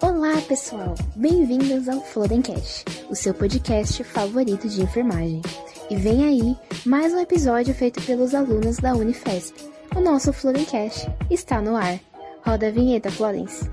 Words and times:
Olá, 0.00 0.40
pessoal! 0.48 0.94
Bem-vindos 1.16 1.88
ao 1.88 2.00
Flodencast, 2.00 2.84
o 3.10 3.14
seu 3.14 3.34
podcast 3.34 4.02
favorito 4.04 4.68
de 4.68 4.82
enfermagem. 4.82 5.42
E 5.90 5.96
vem 5.96 6.24
aí 6.24 6.56
mais 6.86 7.12
um 7.12 7.18
episódio 7.18 7.74
feito 7.74 8.02
pelos 8.02 8.34
alunos 8.34 8.76
da 8.76 8.94
Unifesp. 8.94 9.54
O 9.94 10.00
nosso 10.00 10.32
Flodencast 10.32 11.06
está 11.30 11.60
no 11.60 11.76
ar. 11.76 11.98
Roda 12.44 12.68
a 12.68 12.70
vinheta, 12.70 13.10
Florence. 13.10 13.68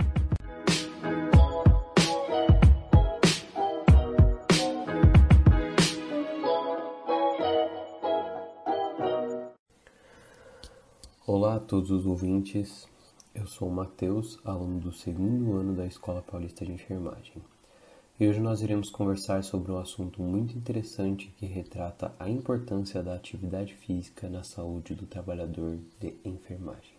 Todos 11.72 11.90
os 11.90 12.06
ouvintes, 12.06 12.86
eu 13.34 13.48
sou 13.48 13.70
o 13.70 13.72
Matheus, 13.72 14.38
aluno 14.44 14.78
do 14.78 14.92
segundo 14.92 15.56
ano 15.56 15.74
da 15.74 15.86
Escola 15.86 16.22
Paulista 16.22 16.66
de 16.66 16.74
Enfermagem. 16.74 17.42
E 18.20 18.28
hoje 18.28 18.42
nós 18.42 18.62
iremos 18.62 18.90
conversar 18.90 19.42
sobre 19.42 19.72
um 19.72 19.78
assunto 19.78 20.22
muito 20.22 20.58
interessante 20.58 21.34
que 21.38 21.46
retrata 21.46 22.14
a 22.20 22.30
importância 22.30 23.02
da 23.02 23.16
atividade 23.16 23.74
física 23.74 24.28
na 24.28 24.44
saúde 24.44 24.94
do 24.94 25.06
trabalhador 25.06 25.80
de 25.98 26.14
enfermagem. 26.26 26.94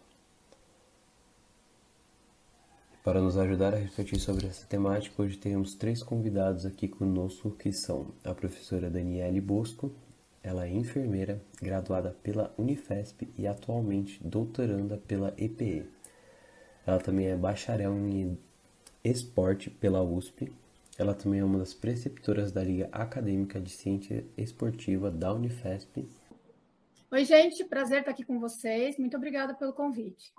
Para 3.05 3.21
nos 3.21 3.37
ajudar 3.37 3.75
a 3.75 3.79
refletir 3.79 4.19
sobre 4.19 4.47
essa 4.47 4.67
temática, 4.67 5.21
hoje 5.21 5.37
temos 5.37 5.75
três 5.75 6.03
convidados 6.03 6.65
aqui 6.65 6.89
conosco, 6.89 7.51
que 7.51 7.75
são 7.75 8.07
a 8.25 8.33
professora 8.33 8.89
Daniele 8.89 9.39
Bosco, 9.39 9.93
ela 10.43 10.67
é 10.67 10.71
enfermeira, 10.71 11.41
graduada 11.61 12.17
pela 12.23 12.53
Unifesp 12.59 13.29
e 13.39 13.47
atualmente 13.47 14.23
doutoranda 14.23 14.97
pela 14.97 15.33
EPE. 15.39 15.87
Ela 16.85 16.99
também 16.99 17.29
é 17.29 17.37
bacharel 17.37 17.95
em 17.97 18.37
esporte 19.05 19.71
pela 19.71 20.03
USP. 20.03 20.53
Ela 20.99 21.15
também 21.15 21.41
é 21.41 21.45
uma 21.45 21.59
das 21.59 21.73
preceptoras 21.73 22.51
da 22.51 22.63
Liga 22.63 22.89
Acadêmica 22.91 23.61
de 23.61 23.71
Ciência 23.71 24.25
Esportiva 24.37 25.11
da 25.11 25.33
Unifesp. 25.33 26.09
Oi, 27.11 27.25
gente, 27.25 27.65
prazer 27.65 28.01
estar 28.01 28.11
aqui 28.11 28.25
com 28.25 28.41
vocês. 28.41 28.99
Muito 28.99 29.17
obrigada 29.17 29.55
pelo 29.55 29.73
convite. 29.73 30.33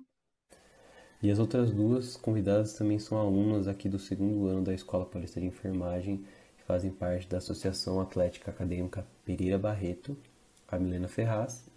E 1.22 1.32
as 1.32 1.40
outras 1.40 1.72
duas 1.72 2.18
convidadas 2.18 2.74
também 2.74 3.00
são 3.00 3.18
alunas 3.18 3.68
aqui 3.68 3.88
do 3.88 3.98
segundo 3.98 4.48
ano 4.48 4.62
da 4.62 4.74
Escola 4.74 5.06
Paulista 5.06 5.40
de 5.40 5.46
Enfermagem 5.46 6.26
fazem 6.74 6.90
parte 6.90 7.28
da 7.28 7.38
Associação 7.38 8.02
Atlética 8.02 8.50
Acadêmica 8.50 9.06
Pereira 9.24 9.60
Barreto, 9.60 10.18
a 10.68 10.80
Milena 10.80 11.08
Ferraz. 11.08 11.70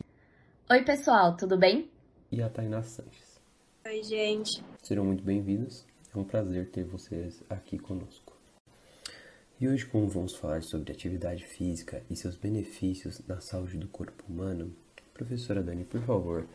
Oi, 0.71 0.85
pessoal, 0.85 1.37
tudo 1.37 1.59
bem? 1.59 1.91
E 2.33 2.41
a 2.41 2.49
Tainá 2.49 2.83
Sanches. 2.83 3.39
Oi, 3.85 4.03
gente. 4.03 4.65
Serão 4.83 5.05
muito 5.05 5.23
bem-vindos. 5.23 5.85
É 6.15 6.19
um 6.19 6.25
prazer 6.25 6.71
ter 6.71 6.85
vocês 6.85 7.45
aqui 7.51 7.79
conosco. 7.79 8.35
E 9.61 9.69
hoje, 9.69 9.85
como 9.85 10.09
vamos 10.09 10.35
falar 10.35 10.63
sobre 10.63 10.93
atividade 10.93 11.45
física 11.45 12.03
e 12.09 12.17
seus 12.17 12.35
benefícios 12.35 13.21
na 13.29 13.39
saúde 13.43 13.77
do 13.77 13.89
corpo 13.89 14.25
humano, 14.27 14.75
professora 15.13 15.63
Dani, 15.63 15.85
por 15.85 16.01
favor, 16.01 16.49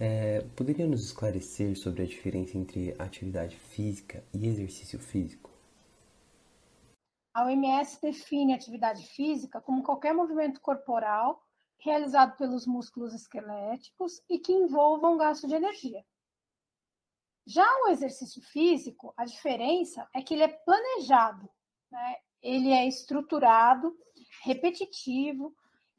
é, 0.00 0.40
poderia 0.56 0.88
nos 0.88 1.04
esclarecer 1.04 1.76
sobre 1.76 2.02
a 2.02 2.06
diferença 2.06 2.58
entre 2.58 2.92
atividade 2.98 3.54
física 3.54 4.20
e 4.34 4.48
exercício 4.48 4.98
físico? 4.98 5.53
A 7.34 7.44
OMS 7.46 8.00
define 8.00 8.54
atividade 8.54 9.04
física 9.08 9.60
como 9.60 9.82
qualquer 9.82 10.14
movimento 10.14 10.60
corporal 10.60 11.42
realizado 11.78 12.36
pelos 12.36 12.64
músculos 12.64 13.12
esqueléticos 13.12 14.22
e 14.30 14.38
que 14.38 14.52
envolva 14.52 15.10
um 15.10 15.18
gasto 15.18 15.48
de 15.48 15.54
energia. 15.56 16.04
Já 17.44 17.66
o 17.82 17.88
exercício 17.88 18.40
físico, 18.40 19.12
a 19.16 19.24
diferença 19.24 20.08
é 20.14 20.22
que 20.22 20.32
ele 20.32 20.44
é 20.44 20.48
planejado, 20.48 21.50
né? 21.90 22.16
ele 22.40 22.70
é 22.70 22.86
estruturado, 22.86 23.98
repetitivo 24.44 25.52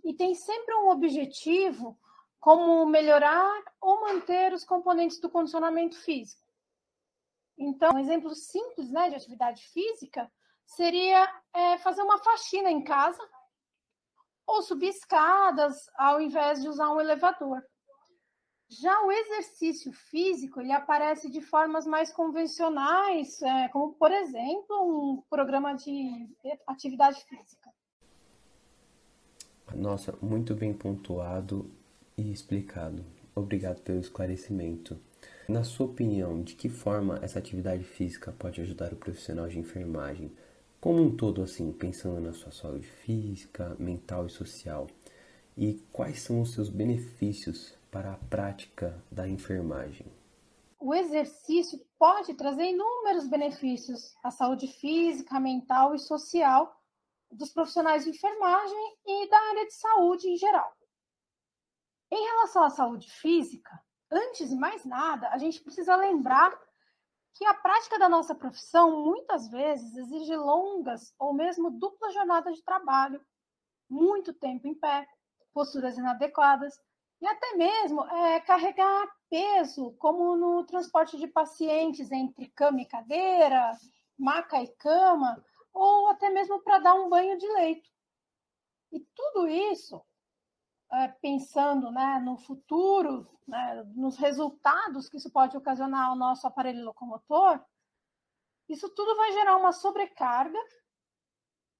e 0.05 0.13
tem 0.13 0.33
sempre 0.33 0.73
um 0.75 0.89
objetivo 0.89 1.99
como 2.39 2.85
melhorar 2.85 3.61
ou 3.81 4.01
manter 4.01 4.53
os 4.53 4.63
componentes 4.63 5.19
do 5.19 5.29
condicionamento 5.29 5.99
físico. 5.99 6.45
Então, 7.57 7.93
um 7.93 7.99
exemplo 7.99 8.33
simples 8.33 8.89
né, 8.89 9.09
de 9.09 9.15
atividade 9.15 9.63
física 9.67 10.31
seria 10.65 11.31
é, 11.53 11.77
fazer 11.77 12.01
uma 12.01 12.17
faxina 12.17 12.69
em 12.69 12.83
casa 12.83 13.21
ou 14.45 14.61
subir 14.61 14.89
escadas 14.89 15.89
ao 15.97 16.21
invés 16.21 16.61
de 16.61 16.69
usar 16.69 16.91
um 16.91 17.01
elevador. 17.01 17.63
Já 18.67 19.03
o 19.03 19.11
exercício 19.11 19.91
físico, 19.93 20.59
ele 20.59 20.71
aparece 20.71 21.29
de 21.29 21.39
formas 21.39 21.85
mais 21.85 22.11
convencionais, 22.11 23.41
é, 23.41 23.67
como, 23.69 23.93
por 23.93 24.11
exemplo, 24.11 24.75
um 24.81 25.21
programa 25.29 25.75
de 25.75 26.27
atividade 26.65 27.23
física. 27.25 27.69
Nossa, 29.73 30.17
muito 30.21 30.55
bem 30.55 30.73
pontuado 30.73 31.69
e 32.17 32.31
explicado. 32.31 33.05
Obrigado 33.35 33.81
pelo 33.81 33.99
esclarecimento. 33.99 34.99
Na 35.47 35.63
sua 35.63 35.85
opinião, 35.85 36.41
de 36.41 36.55
que 36.55 36.69
forma 36.69 37.19
essa 37.21 37.37
atividade 37.37 37.83
física 37.83 38.31
pode 38.31 38.61
ajudar 38.61 38.93
o 38.93 38.95
profissional 38.97 39.47
de 39.47 39.59
enfermagem 39.59 40.31
como 40.85 41.01
um 41.01 41.17
todo, 41.17 41.41
assim, 41.41 41.73
pensando 41.73 42.21
na 42.21 42.31
sua 42.31 42.51
saúde 42.51 42.87
física, 42.87 43.75
mental 43.79 44.27
e 44.27 44.29
social? 44.29 44.85
E 45.57 45.79
quais 45.91 46.21
são 46.21 46.39
os 46.41 46.53
seus 46.53 46.69
benefícios 46.69 47.75
para 47.89 48.13
a 48.13 48.17
prática 48.17 49.03
da 49.11 49.27
enfermagem? 49.27 50.05
O 50.79 50.93
exercício 50.93 51.83
pode 51.97 52.35
trazer 52.35 52.65
inúmeros 52.65 53.27
benefícios 53.27 54.15
à 54.23 54.29
saúde 54.29 54.67
física, 54.67 55.39
mental 55.39 55.95
e 55.95 55.97
social 55.97 56.79
dos 57.31 57.51
profissionais 57.51 58.03
de 58.03 58.11
enfermagem 58.11 58.97
e 59.07 59.27
da 59.27 59.39
área 59.39 59.65
de 59.65 59.73
saúde 59.73 60.29
em 60.29 60.37
geral. 60.37 60.71
Em 62.11 62.23
relação 62.25 62.63
à 62.63 62.69
saúde 62.69 63.11
física, 63.11 63.71
antes 64.11 64.49
de 64.49 64.55
mais 64.55 64.85
nada, 64.85 65.29
a 65.29 65.39
gente 65.39 65.63
precisa 65.63 65.95
lembrar 65.95 66.55
que 67.35 67.45
a 67.45 67.53
prática 67.53 67.99
da 67.99 68.07
nossa 68.07 68.33
profissão 68.33 69.03
muitas 69.03 69.49
vezes 69.49 69.95
exige 69.97 70.35
longas 70.35 71.13
ou 71.19 71.33
mesmo 71.33 71.69
duplas 71.69 72.13
jornadas 72.13 72.55
de 72.55 72.63
trabalho, 72.63 73.21
muito 73.89 74.33
tempo 74.33 74.67
em 74.67 74.73
pé, 74.73 75.07
posturas 75.53 75.97
inadequadas 75.97 76.73
e 77.21 77.27
até 77.27 77.53
mesmo 77.55 78.05
é, 78.05 78.39
carregar 78.39 79.07
peso, 79.29 79.91
como 79.99 80.35
no 80.37 80.65
transporte 80.65 81.17
de 81.17 81.27
pacientes 81.27 82.09
entre 82.11 82.47
cama 82.49 82.81
e 82.81 82.85
cadeira, 82.85 83.71
maca 84.17 84.61
e 84.63 84.67
cama, 84.77 85.43
ou 85.73 86.07
até 86.07 86.29
mesmo 86.29 86.61
para 86.61 86.79
dar 86.79 86.93
um 86.93 87.09
banho 87.09 87.37
de 87.37 87.47
leito. 87.47 87.89
E 88.93 88.99
tudo 89.13 89.47
isso 89.47 90.01
pensando 91.21 91.91
né, 91.91 92.19
no 92.23 92.37
futuro, 92.37 93.27
né, 93.47 93.83
nos 93.95 94.17
resultados 94.17 95.09
que 95.09 95.17
isso 95.17 95.31
pode 95.31 95.55
ocasionar 95.57 96.09
ao 96.09 96.15
nosso 96.15 96.45
aparelho 96.47 96.83
locomotor, 96.83 97.59
isso 98.67 98.89
tudo 98.89 99.15
vai 99.15 99.31
gerar 99.31 99.57
uma 99.57 99.71
sobrecarga, 99.71 100.59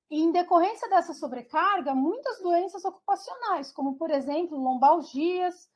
e 0.10 0.22
em 0.22 0.32
decorrência 0.32 0.88
dessa 0.88 1.14
sobrecarga, 1.14 1.96
muitas 1.96 2.40
doenças 2.40 2.86
ocupacionais, 2.86 3.72
como, 3.72 3.98
por 3.98 4.12
exemplo, 4.12 4.58
lombalgias 4.58 5.68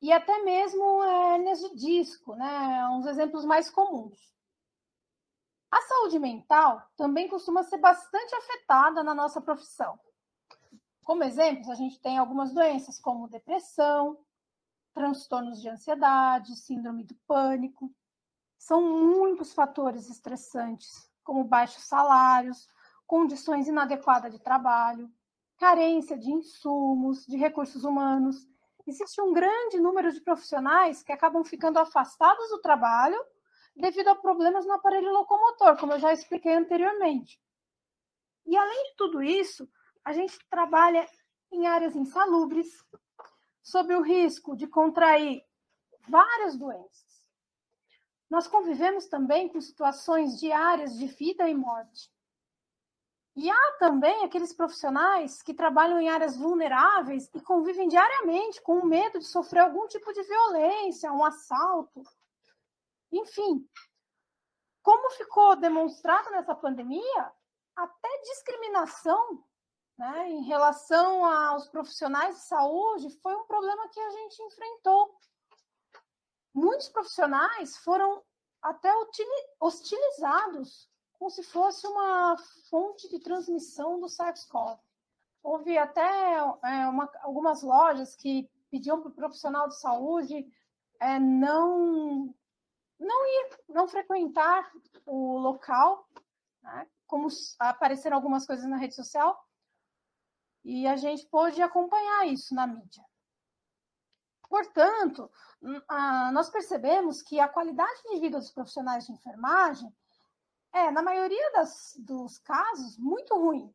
e 0.00 0.12
até 0.12 0.42
mesmo 0.44 1.02
hernias 1.02 1.58
de 1.60 1.74
disco, 1.74 2.36
né, 2.36 2.88
uns 2.90 3.06
exemplos 3.06 3.44
mais 3.44 3.68
comuns. 3.70 4.32
A 5.70 5.80
saúde 5.82 6.20
mental 6.20 6.80
também 6.96 7.28
costuma 7.28 7.64
ser 7.64 7.78
bastante 7.78 8.32
afetada 8.36 9.02
na 9.02 9.12
nossa 9.12 9.40
profissão. 9.40 9.98
Como 11.04 11.22
exemplos, 11.22 11.68
a 11.68 11.74
gente 11.74 12.00
tem 12.00 12.16
algumas 12.16 12.54
doenças 12.54 12.98
como 12.98 13.28
depressão, 13.28 14.18
transtornos 14.94 15.60
de 15.60 15.68
ansiedade, 15.68 16.56
síndrome 16.56 17.04
do 17.04 17.14
pânico. 17.26 17.94
São 18.56 18.82
muitos 18.82 19.52
fatores 19.52 20.08
estressantes, 20.08 21.10
como 21.22 21.44
baixos 21.44 21.84
salários, 21.84 22.66
condições 23.06 23.68
inadequadas 23.68 24.32
de 24.32 24.38
trabalho, 24.38 25.12
carência 25.58 26.16
de 26.16 26.32
insumos, 26.32 27.26
de 27.26 27.36
recursos 27.36 27.84
humanos. 27.84 28.48
Existe 28.86 29.20
um 29.20 29.32
grande 29.32 29.78
número 29.78 30.10
de 30.10 30.22
profissionais 30.22 31.02
que 31.02 31.12
acabam 31.12 31.44
ficando 31.44 31.78
afastados 31.78 32.48
do 32.48 32.62
trabalho 32.62 33.18
devido 33.76 34.08
a 34.08 34.14
problemas 34.14 34.64
no 34.64 34.72
aparelho 34.72 35.12
locomotor, 35.12 35.76
como 35.76 35.92
eu 35.92 35.98
já 35.98 36.14
expliquei 36.14 36.54
anteriormente. 36.54 37.38
E 38.46 38.56
além 38.56 38.84
de 38.84 38.96
tudo 38.96 39.22
isso, 39.22 39.68
a 40.04 40.12
gente 40.12 40.38
trabalha 40.50 41.08
em 41.50 41.66
áreas 41.66 41.96
insalubres, 41.96 42.84
sob 43.62 43.94
o 43.94 44.02
risco 44.02 44.54
de 44.56 44.66
contrair 44.66 45.42
várias 46.08 46.56
doenças. 46.56 47.24
Nós 48.28 48.46
convivemos 48.46 49.06
também 49.06 49.48
com 49.48 49.60
situações 49.60 50.38
diárias 50.38 50.96
de 50.98 51.06
vida 51.06 51.48
e 51.48 51.54
morte. 51.54 52.12
E 53.36 53.50
há 53.50 53.72
também 53.78 54.24
aqueles 54.24 54.52
profissionais 54.52 55.42
que 55.42 55.54
trabalham 55.54 55.98
em 55.98 56.08
áreas 56.08 56.36
vulneráveis 56.36 57.28
e 57.34 57.40
convivem 57.40 57.88
diariamente 57.88 58.62
com 58.62 58.78
o 58.78 58.86
medo 58.86 59.18
de 59.18 59.26
sofrer 59.26 59.60
algum 59.60 59.88
tipo 59.88 60.12
de 60.12 60.22
violência, 60.22 61.12
um 61.12 61.24
assalto. 61.24 62.02
Enfim, 63.10 63.68
como 64.82 65.10
ficou 65.10 65.56
demonstrado 65.56 66.30
nessa 66.30 66.54
pandemia, 66.54 67.32
até 67.74 68.08
discriminação 68.22 69.42
né, 69.96 70.30
em 70.30 70.42
relação 70.42 71.24
aos 71.24 71.68
profissionais 71.68 72.36
de 72.36 72.42
saúde 72.42 73.10
foi 73.20 73.34
um 73.34 73.46
problema 73.46 73.88
que 73.88 74.00
a 74.00 74.10
gente 74.10 74.42
enfrentou. 74.42 75.16
Muitos 76.52 76.88
profissionais 76.88 77.76
foram 77.78 78.22
até 78.62 78.90
hostilizados, 79.60 80.88
como 81.18 81.30
se 81.30 81.42
fosse 81.42 81.86
uma 81.86 82.36
fonte 82.70 83.08
de 83.08 83.18
transmissão 83.18 84.00
do 84.00 84.08
SARS-CoV. 84.08 84.78
Houve 85.42 85.76
até 85.76 86.34
é, 86.34 86.86
uma, 86.88 87.10
algumas 87.20 87.62
lojas 87.62 88.16
que 88.16 88.48
pediam 88.70 89.00
para 89.00 89.10
o 89.10 89.14
profissional 89.14 89.68
de 89.68 89.78
saúde 89.78 90.46
é, 91.00 91.18
não 91.18 92.34
não 92.98 93.26
ir, 93.26 93.58
não 93.68 93.86
frequentar 93.86 94.70
o 95.04 95.38
local, 95.38 96.08
né? 96.62 96.88
como 97.06 97.28
apareceram 97.58 98.16
algumas 98.16 98.46
coisas 98.46 98.66
na 98.66 98.76
rede 98.76 98.94
social, 98.94 99.38
e 100.64 100.86
a 100.86 100.96
gente 100.96 101.26
pôde 101.26 101.60
acompanhar 101.60 102.26
isso 102.26 102.54
na 102.54 102.66
mídia. 102.66 103.04
Portanto, 104.48 105.30
nós 106.32 106.48
percebemos 106.48 107.22
que 107.22 107.40
a 107.40 107.48
qualidade 107.48 108.02
de 108.04 108.20
vida 108.20 108.38
dos 108.38 108.52
profissionais 108.52 109.06
de 109.06 109.12
enfermagem 109.12 109.92
é, 110.72 110.90
na 110.90 111.02
maioria 111.02 111.52
das, 111.52 111.94
dos 111.98 112.38
casos, 112.38 112.98
muito 112.98 113.36
ruim. 113.36 113.72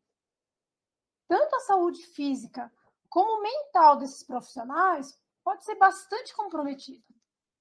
Tanto 1.27 1.55
a 1.55 1.59
saúde 1.61 2.05
física 2.07 2.71
como 3.07 3.41
mental 3.41 3.97
desses 3.97 4.23
profissionais 4.23 5.17
pode 5.43 5.63
ser 5.63 5.75
bastante 5.75 6.35
comprometida. 6.35 7.03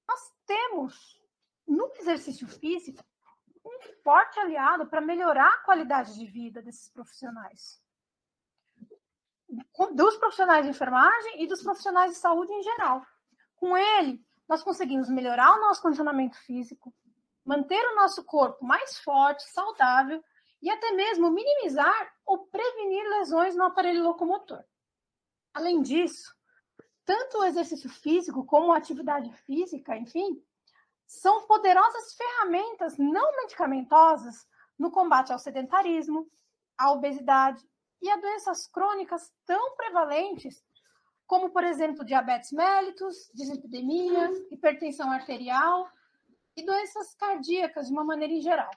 Nós 0.09 0.33
temos 0.47 1.21
no 1.67 1.91
exercício 1.97 2.49
físico 2.49 3.05
um 3.65 3.79
forte 4.03 4.39
aliado 4.41 4.87
para 4.89 5.01
melhorar 5.01 5.49
a 5.55 5.65
qualidade 5.65 6.15
de 6.15 6.27
vida 6.27 6.63
desses 6.63 6.89
profissionais. 6.89 7.81
Dos 9.95 10.17
profissionais 10.19 10.65
de 10.65 10.71
enfermagem 10.71 11.43
e 11.43 11.47
dos 11.47 11.63
profissionais 11.63 12.13
de 12.13 12.19
saúde 12.19 12.53
em 12.53 12.63
geral. 12.63 13.03
Com 13.57 13.77
ele, 13.77 14.23
nós 14.49 14.63
conseguimos 14.63 15.09
melhorar 15.09 15.57
o 15.57 15.61
nosso 15.61 15.81
condicionamento 15.83 16.39
físico, 16.39 16.95
manter 17.45 17.83
o 17.89 17.97
nosso 17.97 18.25
corpo 18.25 18.65
mais 18.65 18.99
forte, 18.99 19.43
saudável 19.51 20.23
e 20.61 20.71
até 20.71 20.93
mesmo 20.93 21.31
minimizar 21.31 22.13
ou 22.27 22.47
prevenir 22.47 23.09
lesões 23.19 23.57
no 23.57 23.65
aparelho 23.65 24.03
locomotor. 24.03 24.63
Além 25.55 25.81
disso, 25.83 26.35
tanto 27.05 27.39
o 27.39 27.45
exercício 27.45 27.89
físico 27.89 28.45
como 28.45 28.73
a 28.73 28.77
atividade 28.77 29.33
física, 29.45 29.97
enfim, 29.97 30.43
são 31.07 31.47
poderosas 31.47 32.15
ferramentas 32.15 32.99
não 32.99 33.35
medicamentosas 33.37 34.47
no 34.79 34.91
combate 34.91 35.33
ao 35.33 35.39
sedentarismo, 35.39 36.31
à 36.77 36.93
obesidade 36.93 37.67
e 38.01 38.11
a 38.11 38.17
doenças 38.17 38.67
crônicas 38.67 39.33
tão 39.45 39.75
prevalentes 39.77 40.63
como, 41.27 41.51
por 41.51 41.63
exemplo, 41.63 42.05
diabetes 42.05 42.53
mellitus, 42.53 43.31
dislipidemia, 43.35 44.31
hipertensão 44.51 45.11
arterial 45.11 45.87
e 46.57 46.65
doenças 46.65 47.15
cardíacas 47.15 47.87
de 47.87 47.93
uma 47.93 48.03
maneira 48.03 48.33
em 48.33 48.41
geral. 48.41 48.71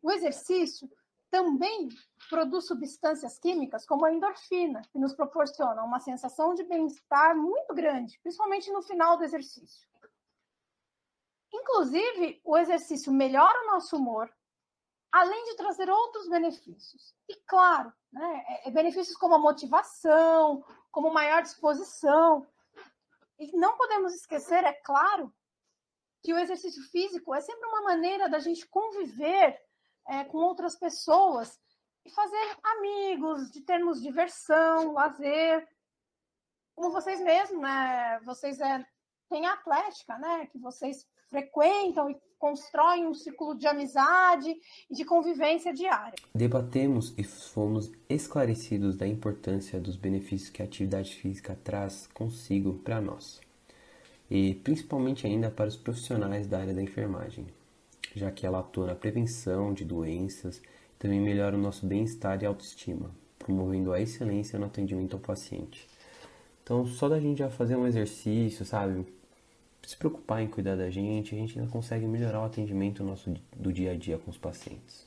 O 0.00 0.10
exercício 0.12 0.88
também 1.30 1.88
produz 2.30 2.66
substâncias 2.66 3.40
químicas 3.40 3.84
como 3.84 4.04
a 4.04 4.12
endorfina, 4.12 4.82
que 4.92 5.00
nos 5.00 5.12
proporciona 5.14 5.82
uma 5.82 5.98
sensação 5.98 6.54
de 6.54 6.62
bem-estar 6.62 7.36
muito 7.36 7.74
grande, 7.74 8.20
principalmente 8.22 8.70
no 8.70 8.80
final 8.82 9.16
do 9.18 9.24
exercício. 9.24 9.88
Inclusive, 11.52 12.40
o 12.44 12.56
exercício 12.56 13.12
melhora 13.12 13.62
o 13.62 13.72
nosso 13.72 13.96
humor, 13.96 14.32
além 15.14 15.44
de 15.44 15.54
trazer 15.54 15.88
outros 15.88 16.28
benefícios. 16.28 17.14
E 17.28 17.36
claro, 17.46 17.92
né, 18.12 18.44
é, 18.48 18.68
é 18.68 18.70
benefícios 18.72 19.16
como 19.16 19.36
a 19.36 19.38
motivação, 19.38 20.64
como 20.90 21.12
maior 21.12 21.40
disposição. 21.40 22.44
E 23.38 23.56
não 23.56 23.76
podemos 23.76 24.12
esquecer, 24.12 24.64
é 24.64 24.72
claro, 24.72 25.32
que 26.20 26.34
o 26.34 26.38
exercício 26.38 26.82
físico 26.90 27.32
é 27.32 27.40
sempre 27.40 27.64
uma 27.68 27.82
maneira 27.82 28.28
da 28.28 28.40
gente 28.40 28.66
conviver 28.66 29.62
é, 30.08 30.24
com 30.24 30.38
outras 30.38 30.74
pessoas 30.74 31.60
e 32.04 32.10
fazer 32.10 32.58
amigos, 32.64 33.52
de 33.52 33.60
termos 33.60 34.02
diversão, 34.02 34.94
lazer. 34.94 35.68
Como 36.74 36.90
vocês 36.90 37.20
mesmos, 37.20 37.60
né? 37.60 38.18
Vocês 38.24 38.60
é, 38.60 38.84
têm 39.28 39.46
a 39.46 39.52
atlética, 39.52 40.18
né? 40.18 40.46
Que 40.46 40.58
vocês 40.58 41.06
frequentam 41.30 42.10
e 42.10 42.20
constroem 42.44 43.06
um 43.06 43.14
círculo 43.14 43.54
de 43.54 43.66
amizade 43.66 44.54
e 44.90 44.94
de 44.94 45.02
convivência 45.02 45.72
diária. 45.72 46.12
Debatemos 46.34 47.14
e 47.16 47.24
fomos 47.24 47.90
esclarecidos 48.06 48.98
da 48.98 49.06
importância 49.06 49.80
dos 49.80 49.96
benefícios 49.96 50.50
que 50.50 50.60
a 50.60 50.66
atividade 50.66 51.14
física 51.14 51.58
traz 51.64 52.06
consigo 52.12 52.74
para 52.84 53.00
nós, 53.00 53.40
e 54.30 54.56
principalmente 54.56 55.26
ainda 55.26 55.50
para 55.50 55.68
os 55.68 55.76
profissionais 55.76 56.46
da 56.46 56.58
área 56.58 56.74
da 56.74 56.82
enfermagem, 56.82 57.46
já 58.14 58.30
que 58.30 58.44
ela 58.44 58.60
atua 58.60 58.88
na 58.88 58.94
prevenção 58.94 59.72
de 59.72 59.86
doenças 59.86 60.60
também 60.98 61.20
melhora 61.20 61.56
o 61.56 61.60
nosso 61.60 61.86
bem-estar 61.86 62.42
e 62.42 62.46
autoestima, 62.46 63.10
promovendo 63.38 63.90
a 63.90 64.02
excelência 64.02 64.58
no 64.58 64.66
atendimento 64.66 65.14
ao 65.14 65.20
paciente. 65.20 65.88
Então, 66.62 66.84
só 66.84 67.08
da 67.08 67.18
gente 67.18 67.38
já 67.38 67.48
fazer 67.48 67.76
um 67.76 67.86
exercício, 67.86 68.66
sabe? 68.66 69.06
Se 69.90 69.96
preocupar 69.96 70.42
em 70.42 70.48
cuidar 70.48 70.76
da 70.76 70.90
gente, 70.90 71.34
a 71.34 71.38
gente 71.38 71.58
ainda 71.58 71.70
consegue 71.70 72.06
melhorar 72.06 72.40
o 72.40 72.44
atendimento 72.44 73.02
nosso 73.04 73.34
do 73.56 73.72
dia 73.72 73.92
a 73.92 73.96
dia 73.96 74.18
com 74.18 74.30
os 74.30 74.38
pacientes. 74.38 75.06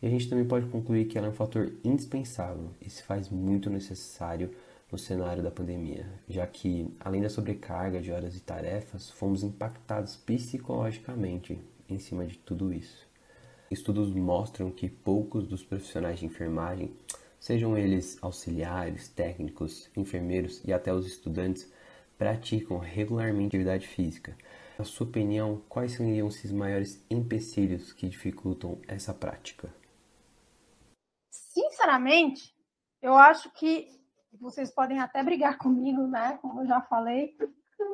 E 0.00 0.06
a 0.06 0.10
gente 0.10 0.28
também 0.28 0.44
pode 0.44 0.66
concluir 0.66 1.06
que 1.06 1.16
ela 1.16 1.26
é 1.26 1.30
um 1.30 1.34
fator 1.34 1.72
indispensável 1.82 2.70
e 2.80 2.90
se 2.90 3.02
faz 3.02 3.28
muito 3.28 3.70
necessário 3.70 4.50
no 4.90 4.98
cenário 4.98 5.42
da 5.42 5.50
pandemia, 5.50 6.06
já 6.28 6.46
que, 6.46 6.94
além 7.00 7.22
da 7.22 7.28
sobrecarga 7.28 8.00
de 8.00 8.12
horas 8.12 8.36
e 8.36 8.40
tarefas, 8.40 9.10
fomos 9.10 9.42
impactados 9.42 10.16
psicologicamente 10.16 11.58
em 11.88 11.98
cima 11.98 12.26
de 12.26 12.38
tudo 12.38 12.72
isso. 12.72 13.06
Estudos 13.70 14.12
mostram 14.12 14.70
que 14.70 14.88
poucos 14.88 15.46
dos 15.46 15.64
profissionais 15.64 16.20
de 16.20 16.26
enfermagem, 16.26 16.92
sejam 17.40 17.76
eles 17.76 18.16
auxiliares, 18.22 19.08
técnicos, 19.08 19.90
enfermeiros 19.96 20.62
e 20.64 20.72
até 20.72 20.92
os 20.92 21.06
estudantes, 21.06 21.68
praticam 22.18 22.78
regularmente 22.78 23.56
atividade 23.56 23.86
física. 23.86 24.36
Na 24.78 24.84
sua 24.84 25.06
opinião, 25.06 25.62
quais 25.68 25.92
seriam 25.92 26.26
os 26.26 26.52
maiores 26.52 27.04
empecilhos 27.10 27.92
que 27.92 28.08
dificultam 28.08 28.78
essa 28.86 29.14
prática? 29.14 29.74
Sinceramente, 31.30 32.54
eu 33.00 33.14
acho 33.14 33.50
que 33.52 33.88
vocês 34.40 34.70
podem 34.70 35.00
até 35.00 35.22
brigar 35.22 35.56
comigo, 35.58 36.06
né? 36.06 36.38
Como 36.42 36.60
eu 36.60 36.66
já 36.66 36.80
falei. 36.82 37.36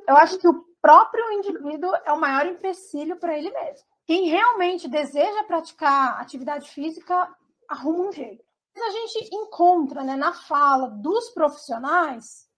Eu 0.09 0.17
acho 0.17 0.39
que 0.39 0.49
o 0.49 0.65
próprio 0.81 1.33
indivíduo 1.33 1.93
é 2.05 2.13
o 2.13 2.21
maior 2.21 2.47
empecilho 2.47 3.17
para 3.17 3.39
ele 3.39 3.51
mesmo. 3.51 3.87
Quem 4.05 4.29
realmente 4.29 4.89
deseja 4.89 5.45
praticar 5.45 6.21
atividade 6.21 6.69
física 6.71 7.33
arruma 7.69 8.09
um 8.09 8.13
jeito. 8.13 8.45
A 8.77 8.91
gente 8.91 9.35
encontra 9.35 10.03
né, 10.03 10.17
na 10.17 10.33
fala 10.33 10.89
dos 10.89 11.31
profissionais 11.31 12.49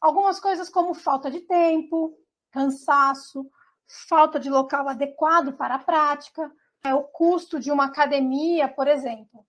Algumas 0.00 0.40
coisas 0.40 0.70
como 0.70 0.94
falta 0.94 1.30
de 1.30 1.40
tempo, 1.40 2.16
cansaço, 2.50 3.50
falta 4.08 4.40
de 4.40 4.48
local 4.48 4.88
adequado 4.88 5.52
para 5.52 5.74
a 5.74 5.78
prática, 5.78 6.50
é, 6.82 6.94
o 6.94 7.04
custo 7.04 7.60
de 7.60 7.70
uma 7.70 7.86
academia, 7.86 8.68
por 8.68 8.88
exemplo. 8.88 9.46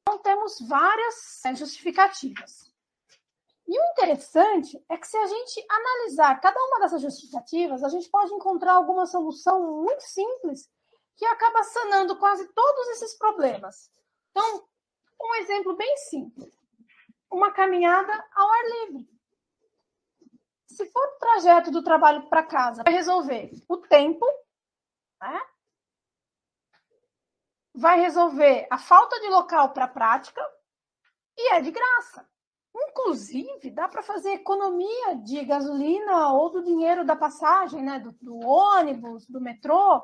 Então, 0.00 0.18
temos 0.18 0.58
várias 0.60 1.44
é, 1.44 1.54
justificativas. 1.54 2.72
E 3.68 3.78
o 3.78 3.84
interessante 3.92 4.82
é 4.88 4.96
que, 4.96 5.06
se 5.06 5.16
a 5.16 5.26
gente 5.26 5.64
analisar 5.70 6.40
cada 6.40 6.58
uma 6.60 6.80
dessas 6.80 7.00
justificativas, 7.00 7.84
a 7.84 7.88
gente 7.88 8.10
pode 8.10 8.32
encontrar 8.34 8.72
alguma 8.72 9.06
solução 9.06 9.82
muito 9.82 10.02
simples 10.02 10.68
que 11.16 11.24
acaba 11.24 11.62
sanando 11.62 12.18
quase 12.18 12.48
todos 12.52 12.88
esses 12.88 13.16
problemas. 13.16 13.88
Então, 14.30 14.64
um 15.20 15.34
exemplo 15.36 15.76
bem 15.76 15.96
simples: 15.98 16.52
uma 17.30 17.52
caminhada 17.52 18.12
ao 18.34 18.50
ar 18.50 18.64
livre 18.64 19.11
se 20.72 20.86
for 20.86 21.06
o 21.06 21.18
trajeto 21.18 21.70
do 21.70 21.82
trabalho 21.82 22.28
para 22.28 22.42
casa, 22.42 22.82
vai 22.82 22.92
resolver 22.92 23.50
o 23.68 23.76
tempo, 23.76 24.26
né? 25.20 25.40
vai 27.74 28.00
resolver 28.00 28.66
a 28.70 28.78
falta 28.78 29.18
de 29.20 29.28
local 29.28 29.72
para 29.72 29.88
prática 29.88 30.42
e 31.36 31.52
é 31.52 31.60
de 31.60 31.70
graça. 31.70 32.28
Inclusive, 32.74 33.70
dá 33.70 33.86
para 33.86 34.02
fazer 34.02 34.32
economia 34.32 35.16
de 35.16 35.44
gasolina 35.44 36.32
ou 36.32 36.50
do 36.50 36.64
dinheiro 36.64 37.04
da 37.04 37.14
passagem, 37.14 37.82
né? 37.82 37.98
do, 38.00 38.12
do 38.12 38.36
ônibus, 38.38 39.26
do 39.26 39.40
metrô. 39.40 40.02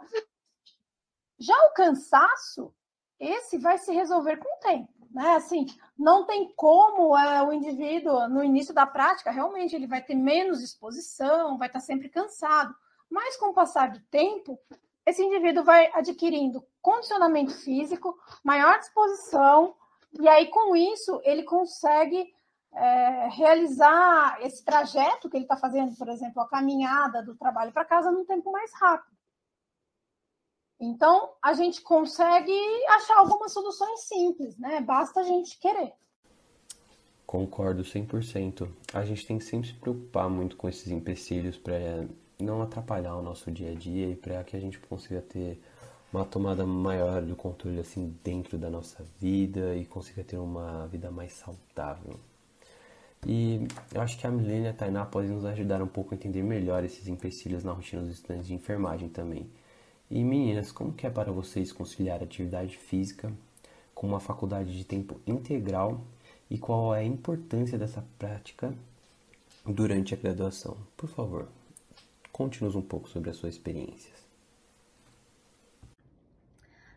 Já 1.39 1.57
o 1.67 1.73
cansaço, 1.73 2.75
esse 3.19 3.59
vai 3.59 3.79
se 3.79 3.93
resolver 3.93 4.37
com 4.37 4.49
o 4.49 4.61
tempo. 4.61 5.09
Né? 5.11 5.37
Assim, 5.37 5.67
não 5.99 6.25
tem 6.25 6.53
como 6.55 7.17
é, 7.19 7.43
o 7.43 7.53
indivíduo, 7.53 8.29
no 8.29 8.45
início 8.45 8.73
da 8.73 8.87
prática, 8.87 9.33
realmente 9.33 9.75
ele 9.75 9.87
vai 9.87 10.01
ter 10.01 10.15
menos 10.15 10.63
exposição, 10.63 11.59
vai 11.59 11.67
estar 11.67 11.81
sempre 11.81 12.09
cansado. 12.09 12.75
Mas 13.11 13.37
com 13.37 13.47
o 13.47 13.55
passar 13.55 13.91
do 13.91 14.01
tempo, 14.11 14.59
esse 15.05 15.23
indivíduo 15.23 15.65
vai 15.65 15.91
adquirindo 15.93 16.65
condicionamento 16.81 17.53
físico, 17.53 18.17
maior 18.45 18.79
disposição, 18.79 19.75
e 20.21 20.29
aí 20.29 20.47
com 20.47 20.77
isso 20.77 21.21
ele 21.25 21.43
consegue 21.43 22.33
é, 22.73 23.29
realizar 23.31 24.39
esse 24.43 24.65
trajeto 24.65 25.29
que 25.29 25.37
ele 25.37 25.45
está 25.45 25.57
fazendo, 25.57 25.97
por 25.97 26.09
exemplo, 26.09 26.41
a 26.43 26.49
caminhada 26.49 27.23
do 27.23 27.35
trabalho 27.35 27.73
para 27.73 27.85
casa 27.85 28.11
num 28.11 28.25
tempo 28.25 28.53
mais 28.53 28.73
rápido. 28.75 29.18
Então, 30.81 31.31
a 31.43 31.53
gente 31.55 31.81
consegue 31.83 32.53
achar 32.89 33.19
algumas 33.19 33.53
soluções 33.53 34.01
simples, 34.01 34.57
né? 34.59 34.81
Basta 34.81 35.21
a 35.21 35.23
gente 35.25 35.59
querer. 35.59 35.93
Concordo 37.27 37.83
100%. 37.83 38.69
A 38.95 39.05
gente 39.05 39.27
tem 39.27 39.39
que 39.39 39.45
sempre 39.45 39.69
se 39.69 39.75
preocupar 39.75 40.31
muito 40.31 40.57
com 40.57 40.69
esses 40.69 40.89
empecilhos 40.89 41.59
para 41.59 42.07
não 42.39 42.63
atrapalhar 42.63 43.17
o 43.17 43.23
nosso 43.23 43.51
dia 43.51 43.73
a 43.73 43.75
dia 43.75 44.11
e 44.11 44.17
para 44.17 44.43
que 44.45 44.57
a 44.57 44.61
gente 44.61 44.79
consiga 44.79 45.21
ter 45.21 45.61
uma 46.13 46.25
tomada 46.25 46.65
maior 46.65 47.21
do 47.23 47.37
controle 47.37 47.81
assim 47.81 48.17
dentro 48.25 48.57
da 48.57 48.71
nossa 48.71 49.05
vida 49.21 49.77
e 49.77 49.85
consiga 49.85 50.25
ter 50.25 50.39
uma 50.39 50.87
vida 50.87 51.11
mais 51.11 51.33
saudável. 51.33 52.19
E 53.27 53.67
eu 53.93 54.01
acho 54.01 54.19
que 54.19 54.27
a 54.27 54.31
Milênia 54.31 54.69
e 54.69 54.71
a 54.71 54.73
Tainá 54.73 55.05
podem 55.05 55.31
nos 55.31 55.45
ajudar 55.45 55.83
um 55.83 55.89
pouco 55.89 56.15
a 56.15 56.17
entender 56.17 56.43
melhor 56.43 56.85
esses 56.85 57.09
empecilhos 57.09 57.65
na 57.65 57.73
rotina 57.73 58.03
dos 58.03 58.13
estudantes 58.13 58.47
de 58.47 58.55
enfermagem 58.55 59.09
também. 59.09 59.51
E 60.11 60.25
meninas, 60.25 60.73
como 60.73 60.93
que 60.93 61.07
é 61.07 61.11
para 61.11 61.31
vocês 61.31 61.71
conciliar 61.71 62.23
atividade 62.23 62.77
física 62.77 63.31
com 63.95 64.07
uma 64.07 64.21
faculdade 64.21 64.77
de 64.77 64.85
tempo 64.85 65.21
integral 65.27 66.01
e 66.49 66.57
qual 66.57 66.95
é 66.95 67.01
a 67.01 67.05
importância 67.05 67.77
dessa 67.77 68.03
prática 68.19 68.75
durante 69.67 70.15
a 70.15 70.17
graduação? 70.17 70.79
Por 70.97 71.11
favor, 71.11 71.49
conte-nos 72.33 72.75
um 72.75 72.81
pouco 72.81 73.09
sobre 73.09 73.29
as 73.29 73.37
suas 73.37 73.55
experiências. 73.55 74.17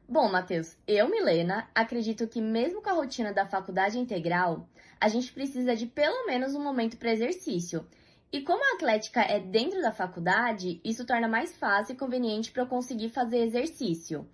Bom, 0.07 0.29
Matheus, 0.29 0.75
eu, 0.87 1.09
Milena, 1.09 1.69
acredito 1.73 2.27
que 2.27 2.41
mesmo 2.41 2.81
com 2.81 2.89
a 2.89 2.93
rotina 2.93 3.33
da 3.33 3.45
faculdade 3.45 3.97
integral, 3.97 4.67
a 4.99 5.07
gente 5.07 5.31
precisa 5.33 5.75
de 5.75 5.85
pelo 5.85 6.25
menos 6.27 6.53
um 6.53 6.61
momento 6.61 6.97
para 6.97 7.11
exercício. 7.11 7.85
E 8.33 8.41
como 8.41 8.63
a 8.63 8.75
atlética 8.75 9.21
é 9.21 9.39
dentro 9.39 9.81
da 9.81 9.91
faculdade, 9.91 10.79
isso 10.85 11.05
torna 11.05 11.27
mais 11.27 11.55
fácil 11.57 11.93
e 11.93 11.97
conveniente 11.97 12.51
para 12.51 12.63
eu 12.63 12.67
conseguir 12.67 13.09
fazer 13.09 13.39
exercício. 13.39 14.25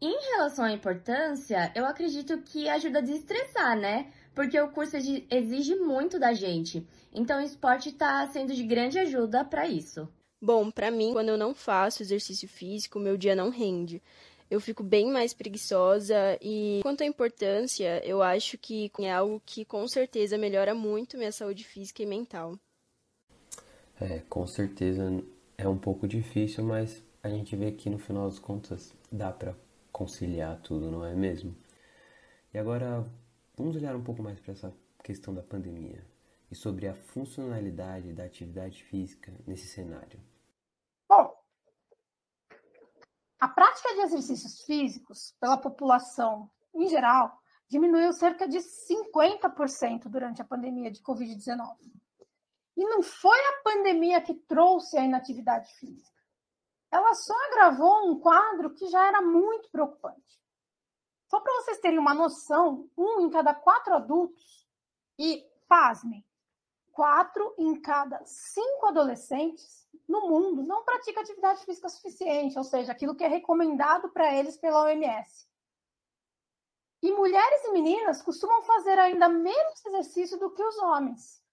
Em 0.00 0.14
relação 0.32 0.66
à 0.66 0.72
importância, 0.72 1.72
eu 1.74 1.86
acredito 1.86 2.36
que 2.42 2.68
ajuda 2.68 2.98
a 2.98 3.02
desestressar, 3.02 3.78
né? 3.78 4.12
Porque 4.34 4.60
o 4.60 4.68
curso 4.68 4.96
exige 5.30 5.74
muito 5.76 6.18
da 6.18 6.34
gente. 6.34 6.86
Então, 7.14 7.40
o 7.40 7.44
esporte 7.44 7.88
está 7.88 8.26
sendo 8.26 8.52
de 8.52 8.62
grande 8.62 8.98
ajuda 8.98 9.42
para 9.42 9.66
isso. 9.66 10.06
Bom, 10.42 10.70
para 10.70 10.90
mim, 10.90 11.14
quando 11.14 11.30
eu 11.30 11.38
não 11.38 11.54
faço 11.54 12.02
exercício 12.02 12.46
físico, 12.46 12.98
meu 12.98 13.16
dia 13.16 13.34
não 13.34 13.48
rende. 13.48 14.02
Eu 14.50 14.60
fico 14.60 14.82
bem 14.82 15.10
mais 15.10 15.32
preguiçosa 15.32 16.38
e 16.42 16.80
quanto 16.82 17.02
à 17.02 17.06
importância, 17.06 18.02
eu 18.04 18.20
acho 18.20 18.58
que 18.58 18.90
é 18.98 19.10
algo 19.10 19.40
que 19.46 19.64
com 19.64 19.88
certeza 19.88 20.36
melhora 20.36 20.74
muito 20.74 21.16
minha 21.16 21.32
saúde 21.32 21.64
física 21.64 22.02
e 22.02 22.06
mental. 22.06 22.58
É, 24.00 24.20
com 24.28 24.46
certeza 24.46 25.04
é 25.56 25.68
um 25.68 25.78
pouco 25.78 26.08
difícil, 26.08 26.64
mas 26.64 27.02
a 27.22 27.28
gente 27.28 27.54
vê 27.54 27.70
que 27.70 27.88
no 27.88 27.98
final 27.98 28.28
das 28.28 28.38
contas 28.38 28.92
dá 29.10 29.32
para 29.32 29.54
conciliar 29.92 30.60
tudo, 30.60 30.90
não 30.90 31.04
é 31.04 31.14
mesmo? 31.14 31.56
E 32.52 32.58
agora 32.58 33.08
vamos 33.56 33.76
olhar 33.76 33.94
um 33.94 34.02
pouco 34.02 34.22
mais 34.22 34.40
para 34.40 34.52
essa 34.52 34.74
questão 35.02 35.32
da 35.32 35.42
pandemia 35.42 36.04
e 36.50 36.54
sobre 36.56 36.88
a 36.88 36.94
funcionalidade 36.94 38.12
da 38.12 38.24
atividade 38.24 38.82
física 38.82 39.32
nesse 39.46 39.68
cenário. 39.68 40.20
Bom, 41.08 41.32
a 43.38 43.48
prática 43.48 43.94
de 43.94 44.00
exercícios 44.00 44.62
físicos 44.62 45.34
pela 45.40 45.56
população 45.56 46.50
em 46.74 46.88
geral 46.88 47.40
diminuiu 47.68 48.12
cerca 48.12 48.48
de 48.48 48.58
50% 48.58 50.08
durante 50.08 50.42
a 50.42 50.44
pandemia 50.44 50.90
de 50.90 51.00
Covid-19. 51.00 51.76
E 52.76 52.84
não 52.84 53.02
foi 53.02 53.38
a 53.38 53.62
pandemia 53.62 54.20
que 54.20 54.34
trouxe 54.34 54.98
a 54.98 55.04
inatividade 55.04 55.72
física. 55.74 56.22
Ela 56.90 57.14
só 57.14 57.34
agravou 57.46 58.10
um 58.10 58.20
quadro 58.20 58.74
que 58.74 58.86
já 58.88 59.06
era 59.06 59.20
muito 59.20 59.70
preocupante. 59.70 60.40
Só 61.28 61.40
para 61.40 61.52
vocês 61.54 61.78
terem 61.80 61.98
uma 61.98 62.14
noção, 62.14 62.88
um 62.96 63.20
em 63.20 63.30
cada 63.30 63.54
quatro 63.54 63.94
adultos, 63.94 64.64
e 65.18 65.44
pasmem, 65.68 66.24
quatro 66.92 67.54
em 67.58 67.80
cada 67.80 68.24
cinco 68.24 68.86
adolescentes 68.86 69.88
no 70.08 70.28
mundo 70.28 70.62
não 70.62 70.84
pratica 70.84 71.20
atividade 71.20 71.64
física 71.64 71.88
suficiente, 71.88 72.56
ou 72.58 72.64
seja, 72.64 72.92
aquilo 72.92 73.14
que 73.14 73.24
é 73.24 73.28
recomendado 73.28 74.08
para 74.10 74.34
eles 74.34 74.56
pela 74.56 74.82
OMS. 74.82 75.48
E 77.02 77.12
mulheres 77.12 77.64
e 77.64 77.72
meninas 77.72 78.22
costumam 78.22 78.62
fazer 78.62 78.98
ainda 78.98 79.28
menos 79.28 79.84
exercício 79.84 80.38
do 80.38 80.50
que 80.50 80.62
os 80.62 80.78
homens. 80.78 81.43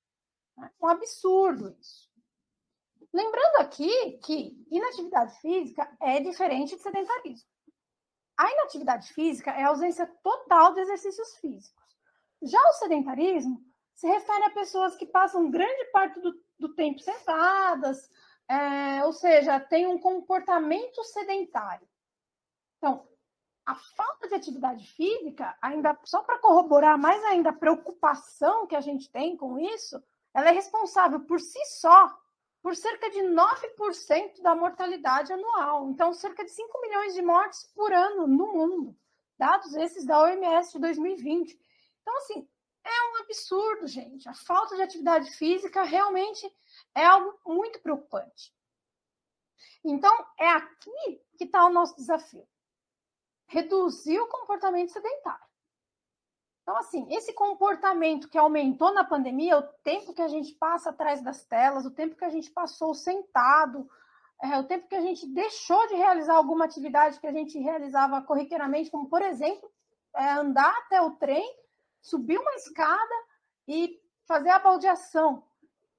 Um 0.80 0.88
absurdo 0.88 1.76
isso. 1.80 2.10
Lembrando 3.14 3.58
aqui 3.58 4.20
que 4.24 4.66
inatividade 4.70 5.40
física 5.40 5.90
é 6.00 6.20
diferente 6.20 6.76
de 6.76 6.82
sedentarismo. 6.82 7.50
A 8.38 8.52
inatividade 8.52 9.14
física 9.14 9.52
é 9.52 9.64
a 9.64 9.68
ausência 9.68 10.08
total 10.24 10.74
de 10.74 10.82
exercícios 10.82 11.38
físicos. 11.38 11.86
Já 12.42 12.60
o 12.70 12.74
sedentarismo 12.74 13.64
se 13.94 14.08
refere 14.08 14.46
a 14.46 14.52
pessoas 14.52 14.96
que 14.96 15.06
passam 15.06 15.52
grande 15.52 15.86
parte 15.92 16.20
do, 16.20 16.34
do 16.58 16.74
tempo 16.74 17.00
sentadas, 17.00 18.10
é, 18.48 19.04
ou 19.06 19.14
seja, 19.14 19.60
têm 19.60 19.86
um 19.86 20.00
comportamento 20.00 21.04
sedentário. 21.04 21.88
Então, 22.78 23.08
a 23.66 23.76
falta 23.76 24.28
de 24.28 24.36
atividade 24.36 24.88
física, 24.94 25.56
ainda 25.62 25.98
só 26.04 26.24
para 26.24 26.40
corroborar 26.40 26.98
mais 26.98 27.24
ainda 27.26 27.52
a 27.52 27.54
preocupação 27.54 28.66
que 28.66 28.76
a 28.76 28.82
gente 28.82 29.10
tem 29.12 29.38
com 29.38 29.60
isso, 29.60 30.02
ela 30.34 30.50
é 30.50 30.52
responsável 30.52 31.20
por 31.22 31.40
si 31.40 31.64
só 31.66 32.18
por 32.62 32.76
cerca 32.76 33.10
de 33.10 33.20
9% 33.20 34.42
da 34.42 34.56
mortalidade 34.56 35.34
anual. 35.34 35.90
Então, 35.90 36.14
cerca 36.14 36.44
de 36.46 36.52
5 36.52 36.82
milhões 36.82 37.14
de 37.14 37.22
mortes 37.22 37.64
por 37.74 37.92
ano 37.92 38.28
no 38.28 38.54
mundo. 38.54 38.96
Dados 39.38 39.74
esses 39.74 40.06
da 40.06 40.22
OMS 40.22 40.74
de 40.74 40.80
2020. 40.80 41.60
Então, 42.02 42.18
assim, 42.18 42.48
é 42.84 42.90
um 42.90 43.22
absurdo, 43.24 43.88
gente. 43.88 44.30
A 44.30 44.34
falta 44.34 44.76
de 44.76 44.84
atividade 44.84 45.32
física 45.32 45.84
realmente 45.84 46.48
é 46.94 47.04
algo 47.04 47.40
muito 47.46 47.80
preocupante. 47.80 48.54
Então, 49.84 50.14
é 50.40 50.48
aqui 50.50 51.22
que 51.38 51.46
está 51.46 51.66
o 51.66 51.74
nosso 51.74 51.96
desafio. 51.96 52.48
Reduzir 53.48 54.20
o 54.20 54.28
comportamento 54.28 54.92
sedentário. 54.92 55.51
Então, 56.62 56.78
assim, 56.78 57.08
esse 57.14 57.34
comportamento 57.34 58.30
que 58.30 58.38
aumentou 58.38 58.94
na 58.94 59.04
pandemia, 59.04 59.58
o 59.58 59.64
tempo 59.84 60.14
que 60.14 60.22
a 60.22 60.28
gente 60.28 60.54
passa 60.54 60.92
atrás 60.92 61.22
das 61.22 61.44
telas, 61.44 61.86
o 61.86 61.92
tempo 61.92 62.16
que 62.16 62.26
a 62.26 62.30
gente 62.30 62.52
passou 62.52 62.94
sentado, 62.94 63.90
é, 64.44 64.58
o 64.60 64.64
tempo 64.64 64.88
que 64.88 64.96
a 64.96 65.02
gente 65.02 65.28
deixou 65.28 65.88
de 65.88 65.96
realizar 65.96 66.36
alguma 66.36 66.66
atividade 66.66 67.20
que 67.20 67.28
a 67.28 67.32
gente 67.32 67.58
realizava 67.60 68.22
corriqueiramente, 68.22 68.92
como, 68.92 69.10
por 69.10 69.22
exemplo, 69.22 69.72
é, 70.16 70.32
andar 70.32 70.74
até 70.86 71.02
o 71.02 71.12
trem, 71.12 71.46
subir 72.02 72.40
uma 72.40 72.54
escada 72.56 73.16
e 73.68 74.00
fazer 74.28 74.50
a 74.50 74.60
baldeação 74.60 75.44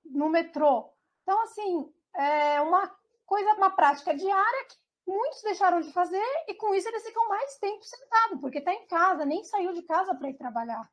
no 0.05 0.29
metrô. 0.29 0.93
Então, 1.23 1.41
assim, 1.43 1.93
é 2.15 2.61
uma 2.61 2.91
coisa, 3.27 3.55
uma 3.55 3.71
prática 3.71 4.15
diária 4.15 4.65
que 4.65 4.77
muitos 5.07 5.43
deixaram 5.43 5.81
de 5.81 5.93
fazer 5.93 6.25
e 6.49 6.55
com 6.55 6.75
isso 6.75 6.89
eles 6.89 7.05
ficam 7.05 7.29
mais 7.29 7.57
tempo 7.59 7.83
sentados, 7.85 8.41
porque 8.41 8.59
está 8.59 8.73
em 8.73 8.87
casa, 8.87 9.25
nem 9.25 9.45
saiu 9.45 9.73
de 9.73 9.83
casa 9.83 10.15
para 10.15 10.31
ir 10.31 10.35
trabalhar. 10.35 10.91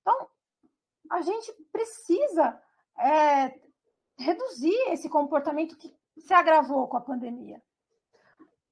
Então, 0.00 0.28
a 1.10 1.20
gente 1.22 1.52
precisa 1.70 2.60
é, 2.98 3.60
reduzir 4.18 4.76
esse 4.88 5.08
comportamento 5.08 5.76
que 5.76 5.94
se 6.18 6.34
agravou 6.34 6.88
com 6.88 6.96
a 6.96 7.02
pandemia. 7.02 7.62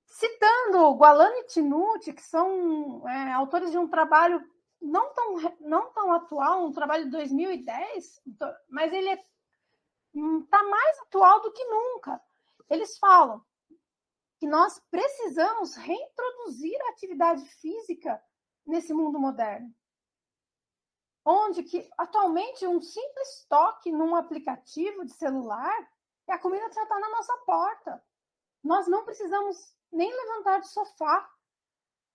Citando 0.04 0.92
Gualano 0.95 1.37
e 1.37 1.45
Tinuti, 1.45 2.12
que 2.12 2.23
são 2.23 3.09
é, 3.09 3.33
autores 3.33 3.71
de 3.71 3.78
um 3.78 3.88
trabalho 3.88 4.45
não 4.80 5.12
tão, 5.14 5.35
não 5.61 5.92
tão 5.92 6.12
atual, 6.12 6.64
um 6.64 6.73
trabalho 6.73 7.04
de 7.04 7.11
2010, 7.11 8.23
mas 8.69 8.92
ele 8.92 9.11
está 9.11 9.25
hum, 10.14 10.47
é, 10.52 10.62
mais 10.62 10.99
atual 11.00 11.40
do 11.42 11.52
que 11.52 11.64
nunca. 11.64 12.21
Eles 12.69 12.99
falam 12.99 13.45
que 14.40 14.47
nós 14.47 14.80
precisamos 14.90 15.76
reintroduzir 15.76 16.80
a 16.80 16.88
atividade 16.88 17.44
física 17.61 18.20
nesse 18.66 18.94
mundo 18.94 19.20
moderno. 19.20 19.70
Onde 21.23 21.62
que 21.62 21.87
atualmente 21.99 22.66
um 22.66 22.80
simples 22.80 23.44
toque 23.50 23.92
num 23.92 24.16
aplicativo 24.16 25.04
de 25.04 25.12
celular 25.12 25.76
e 26.26 26.32
a 26.32 26.38
comida 26.38 26.73
já 26.73 26.82
está 26.82 26.99
na 26.99 27.11
nossa 27.11 27.37
porta. 27.44 28.02
Nós 28.64 28.88
não 28.88 29.04
precisamos 29.04 29.76
nem 29.92 30.11
levantar 30.11 30.61
do 30.61 30.66
sofá. 30.66 31.30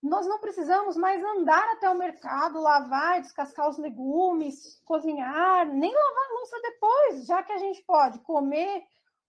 nós 0.02 0.26
não 0.26 0.40
precisamos 0.40 0.96
mais 0.96 1.22
andar 1.22 1.72
até 1.74 1.88
o 1.88 1.96
mercado, 1.96 2.60
lavar, 2.60 3.20
descascar 3.20 3.68
os 3.68 3.78
legumes, 3.78 4.80
cozinhar, 4.84 5.66
nem 5.66 5.94
lavar 5.94 6.24
a 6.24 6.34
louça 6.34 6.60
depois, 6.60 7.26
já 7.26 7.42
que 7.42 7.52
a 7.52 7.58
gente 7.58 7.82
pode 7.84 8.18
comer 8.20 8.84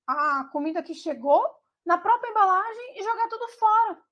a 0.07 0.45
comida 0.45 0.81
que 0.81 0.93
chegou 0.95 1.43
na 1.88 1.98
própria 1.98 2.29
embalagem 2.29 3.00
e 3.00 3.03
jogar 3.03 3.29
tudo 3.29 3.48
fora. 3.48 4.03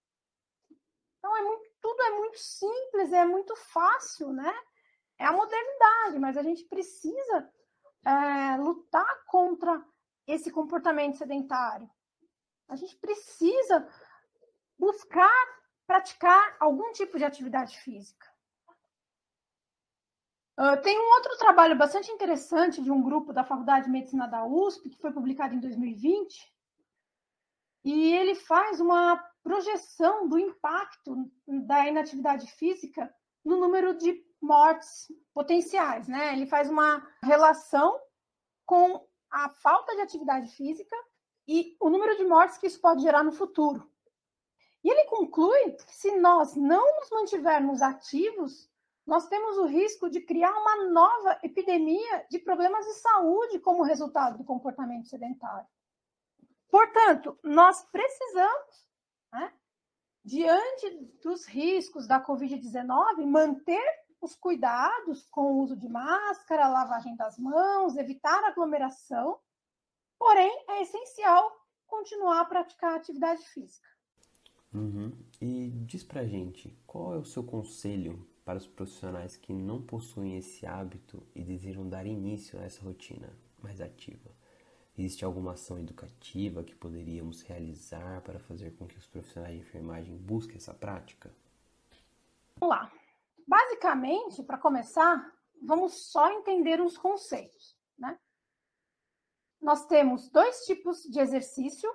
Então 1.17 1.35
é 1.35 1.41
muito, 1.41 1.69
tudo 1.81 2.01
é 2.03 2.11
muito 2.11 2.39
simples, 2.39 3.11
é 3.11 3.25
muito 3.25 3.53
fácil, 3.53 4.31
né? 4.31 4.53
É 5.19 5.25
a 5.25 5.33
modernidade, 5.33 6.17
mas 6.17 6.37
a 6.37 6.41
gente 6.41 6.63
precisa 6.69 7.51
é, 8.05 8.57
lutar 8.57 9.25
contra 9.25 9.85
esse 10.25 10.49
comportamento 10.51 11.17
sedentário. 11.17 11.89
A 12.69 12.77
gente 12.77 12.95
precisa 12.95 13.85
buscar 14.79 15.45
praticar 15.85 16.55
algum 16.61 16.93
tipo 16.93 17.17
de 17.17 17.25
atividade 17.25 17.77
física. 17.79 18.25
Uh, 20.57 20.81
tem 20.81 20.97
um 20.97 21.09
outro 21.15 21.37
trabalho 21.37 21.77
bastante 21.77 22.09
interessante 22.09 22.81
de 22.81 22.89
um 22.89 23.03
grupo 23.03 23.33
da 23.33 23.43
Faculdade 23.43 23.85
de 23.85 23.91
Medicina 23.91 24.25
da 24.25 24.45
USP, 24.45 24.89
que 24.89 25.01
foi 25.01 25.11
publicado 25.11 25.53
em 25.53 25.59
2020, 25.59 26.54
e 27.85 28.13
ele 28.13 28.33
faz 28.33 28.81
uma 28.81 29.15
projeção 29.43 30.27
do 30.27 30.39
impacto 30.39 31.31
da 31.47 31.87
inatividade 31.87 32.51
física 32.53 33.13
no 33.45 33.57
número 33.59 33.95
de 33.95 34.25
mortes 34.41 35.05
potenciais, 35.31 36.07
né? 36.07 36.33
Ele 36.33 36.47
faz 36.47 36.67
uma 36.67 37.07
relação 37.21 38.01
com 38.65 39.07
a 39.29 39.49
falta 39.49 39.95
de 39.95 40.01
atividade 40.01 40.47
física 40.55 40.95
e 41.47 41.77
o 41.79 41.91
número 41.91 42.17
de 42.17 42.25
mortes 42.25 42.57
que 42.57 42.65
isso 42.65 42.81
pode 42.81 43.03
gerar 43.03 43.23
no 43.23 43.31
futuro. 43.31 43.87
E 44.83 44.89
ele 44.89 45.05
conclui 45.05 45.73
que 45.73 45.95
se 45.95 46.17
nós 46.17 46.55
não 46.55 46.99
nos 46.99 47.09
mantivermos 47.11 47.83
ativos, 47.83 48.67
nós 49.05 49.27
temos 49.27 49.57
o 49.57 49.65
risco 49.65 50.09
de 50.09 50.21
criar 50.21 50.51
uma 50.51 50.89
nova 50.89 51.39
epidemia 51.43 52.25
de 52.31 52.39
problemas 52.39 52.83
de 52.87 52.93
saúde 52.93 53.59
como 53.59 53.83
resultado 53.83 54.39
do 54.39 54.43
comportamento 54.43 55.07
sedentário. 55.07 55.67
Portanto, 56.75 57.39
nós 57.41 57.85
precisamos, 57.85 58.89
né, 59.31 59.53
diante 60.25 60.89
dos 61.23 61.45
riscos 61.45 62.05
da 62.05 62.21
Covid-19, 62.21 63.25
manter 63.25 63.81
os 64.19 64.35
cuidados 64.35 65.25
com 65.27 65.53
o 65.53 65.59
uso 65.61 65.77
de 65.77 65.87
máscara, 65.87 66.67
lavagem 66.67 67.15
das 67.15 67.39
mãos, 67.39 67.95
evitar 67.95 68.43
aglomeração, 68.43 69.39
porém, 70.19 70.51
é 70.67 70.81
essencial 70.81 71.49
continuar 71.87 72.41
a 72.41 72.45
praticar 72.45 72.95
atividade 72.95 73.47
física. 73.47 73.87
Uhum. 74.73 75.17
E 75.39 75.69
diz 75.85 76.03
pra 76.03 76.25
gente, 76.25 76.77
qual 76.85 77.15
é 77.15 77.17
o 77.17 77.23
seu 77.23 77.45
conselho 77.45 78.27
para 78.43 78.57
os 78.57 78.67
profissionais 78.67 79.37
que 79.37 79.53
não 79.53 79.81
possuem 79.81 80.37
esse 80.37 80.65
hábito 80.65 81.25
e 81.33 81.41
desejam 81.41 81.87
dar 81.87 82.05
início 82.05 82.59
a 82.59 82.63
essa 82.63 82.83
rotina 82.83 83.33
mais 83.63 83.79
ativa? 83.79 84.29
Existe 84.97 85.25
alguma 85.25 85.53
ação 85.53 85.77
educativa 85.77 86.63
que 86.63 86.73
poderíamos 86.73 87.41
realizar 87.41 88.21
para 88.21 88.39
fazer 88.39 88.71
com 88.77 88.87
que 88.87 88.97
os 88.97 89.05
profissionais 89.05 89.55
de 89.55 89.61
enfermagem 89.61 90.15
busquem 90.17 90.55
essa 90.55 90.73
prática? 90.73 91.35
Vamos 92.57 92.75
lá. 92.75 92.91
Basicamente, 93.45 94.41
para 94.41 94.57
começar, 94.57 95.33
vamos 95.61 96.11
só 96.11 96.31
entender 96.31 96.79
os 96.79 96.97
conceitos. 96.97 97.77
Né? 97.97 98.17
Nós 99.61 99.85
temos 99.85 100.29
dois 100.29 100.65
tipos 100.65 101.03
de 101.03 101.19
exercício 101.19 101.93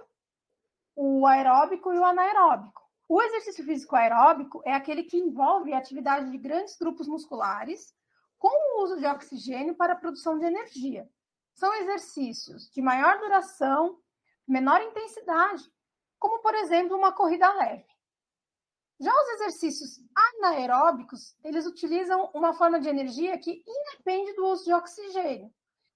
o 0.95 1.27
aeróbico 1.27 1.95
e 1.95 1.99
o 1.99 2.05
anaeróbico. 2.05 2.83
O 3.09 3.23
exercício 3.23 3.65
físico 3.65 3.97
aeróbico 3.97 4.61
é 4.67 4.75
aquele 4.75 5.05
que 5.05 5.17
envolve 5.17 5.73
a 5.73 5.79
atividade 5.79 6.31
de 6.31 6.37
grandes 6.37 6.77
grupos 6.77 7.09
musculares 7.09 7.95
com 8.39 8.49
o 8.49 8.85
uso 8.85 8.99
de 8.99 9.07
oxigênio 9.07 9.75
para 9.75 9.95
a 9.95 9.97
produção 9.97 10.39
de 10.39 10.45
energia. 10.45 11.09
São 11.61 11.75
exercícios 11.75 12.71
de 12.71 12.81
maior 12.81 13.19
duração, 13.19 14.01
menor 14.49 14.81
intensidade, 14.81 15.71
como, 16.19 16.39
por 16.39 16.55
exemplo, 16.55 16.97
uma 16.97 17.13
corrida 17.13 17.53
leve. 17.53 17.85
Já 18.99 19.13
os 19.13 19.29
exercícios 19.35 20.01
anaeróbicos, 20.17 21.37
eles 21.45 21.67
utilizam 21.67 22.31
uma 22.33 22.55
forma 22.55 22.81
de 22.81 22.89
energia 22.89 23.37
que 23.37 23.63
independe 23.69 24.33
do 24.33 24.47
uso 24.47 24.65
de 24.65 24.73
oxigênio. 24.73 25.53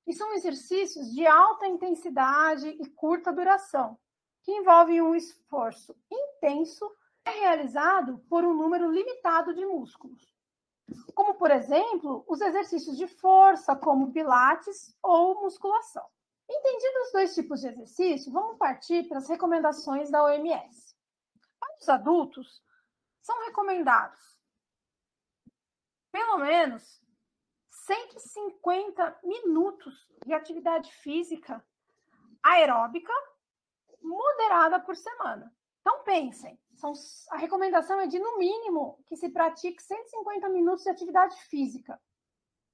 E 0.07 0.13
são 0.13 0.35
exercícios 0.35 1.11
de 1.11 1.27
alta 1.27 1.67
intensidade 1.67 2.69
e 2.69 2.87
curta 2.91 3.33
duração, 3.33 3.99
que 4.43 4.53
envolvem 4.53 5.01
um 5.01 5.15
esforço 5.15 5.97
intenso 6.13 6.95
realizado 7.27 8.19
por 8.29 8.45
um 8.45 8.53
número 8.53 8.91
limitado 8.91 9.55
de 9.55 9.65
músculos. 9.65 10.34
Como, 11.15 11.35
por 11.35 11.51
exemplo, 11.51 12.25
os 12.29 12.41
exercícios 12.41 12.97
de 12.97 13.07
força, 13.07 13.75
como 13.77 14.13
pilates 14.13 14.97
ou 15.03 15.41
musculação. 15.43 16.07
Entendidos 16.49 17.07
os 17.07 17.13
dois 17.13 17.35
tipos 17.35 17.61
de 17.61 17.69
exercício, 17.69 18.33
vamos 18.33 18.59
partir 18.59 19.09
para 19.09 19.19
as 19.19 19.29
recomendações 19.29 20.11
da 20.11 20.23
OMS. 20.25 20.95
Para 21.59 21.77
os 21.81 21.89
adultos, 21.89 22.63
são 23.23 23.45
recomendados 23.47 24.35
pelo 26.15 26.39
menos 26.39 27.03
150 27.71 29.19
minutos 29.25 30.09
de 30.25 30.33
atividade 30.33 30.93
física 30.93 31.65
aeróbica 32.41 33.13
moderada 34.01 34.79
por 34.79 34.95
semana. 34.95 35.53
Pensem, 36.05 36.59
são, 36.77 36.93
a 37.31 37.37
recomendação 37.37 38.01
é 38.01 38.07
de, 38.07 38.19
no 38.19 38.39
mínimo, 38.39 39.03
que 39.07 39.17
se 39.17 39.29
pratique 39.31 39.83
150 39.83 40.49
minutos 40.51 40.85
de 40.85 40.91
atividade 40.91 41.37
física, 41.45 42.01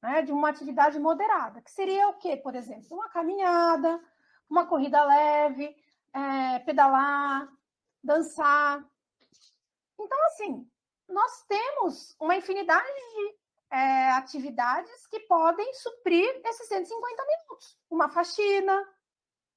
né, 0.03 0.23
de 0.23 0.33
uma 0.33 0.49
atividade 0.49 0.99
moderada, 0.99 1.61
que 1.63 1.71
seria 1.71 2.09
o 2.09 2.15
quê, 2.15 2.37
por 2.37 2.55
exemplo? 2.55 2.89
Uma 2.91 3.09
caminhada, 3.09 4.03
uma 4.49 4.67
corrida 4.67 5.05
leve, 5.05 5.77
é, 6.13 6.59
pedalar, 6.61 7.49
dançar. 8.03 8.85
Então, 9.99 10.27
assim, 10.27 10.69
nós 11.09 11.45
temos 11.47 12.17
uma 12.19 12.37
infinidade 12.37 12.87
de 12.87 13.41
é, 13.71 14.11
atividades 14.13 15.07
que 15.07 15.21
podem 15.21 15.73
suprir 15.75 16.41
esses 16.45 16.67
150 16.67 17.25
minutos. 17.25 17.79
Uma 17.89 18.09
faxina, 18.09 18.89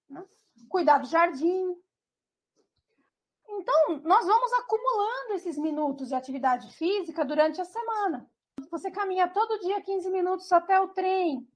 né? 0.10 0.24
cuidar 0.70 1.00
do 1.00 1.08
jardim. 1.08 1.76
Então, 3.60 4.02
nós 4.04 4.26
vamos 4.26 4.54
acumulando 4.54 5.34
esses 5.34 5.58
minutos 5.58 6.10
de 6.10 6.16
atividade 6.16 6.72
física 6.76 7.24
durante 7.24 7.62
a 7.62 7.66
semana. 7.66 8.30
Você 8.72 8.90
caminha 8.90 9.28
todo 9.28 9.60
dia 9.60 9.82
15 9.82 10.10
minutos 10.10 10.52
até 10.52 10.80
o 10.80 10.90
trem. 10.90 11.48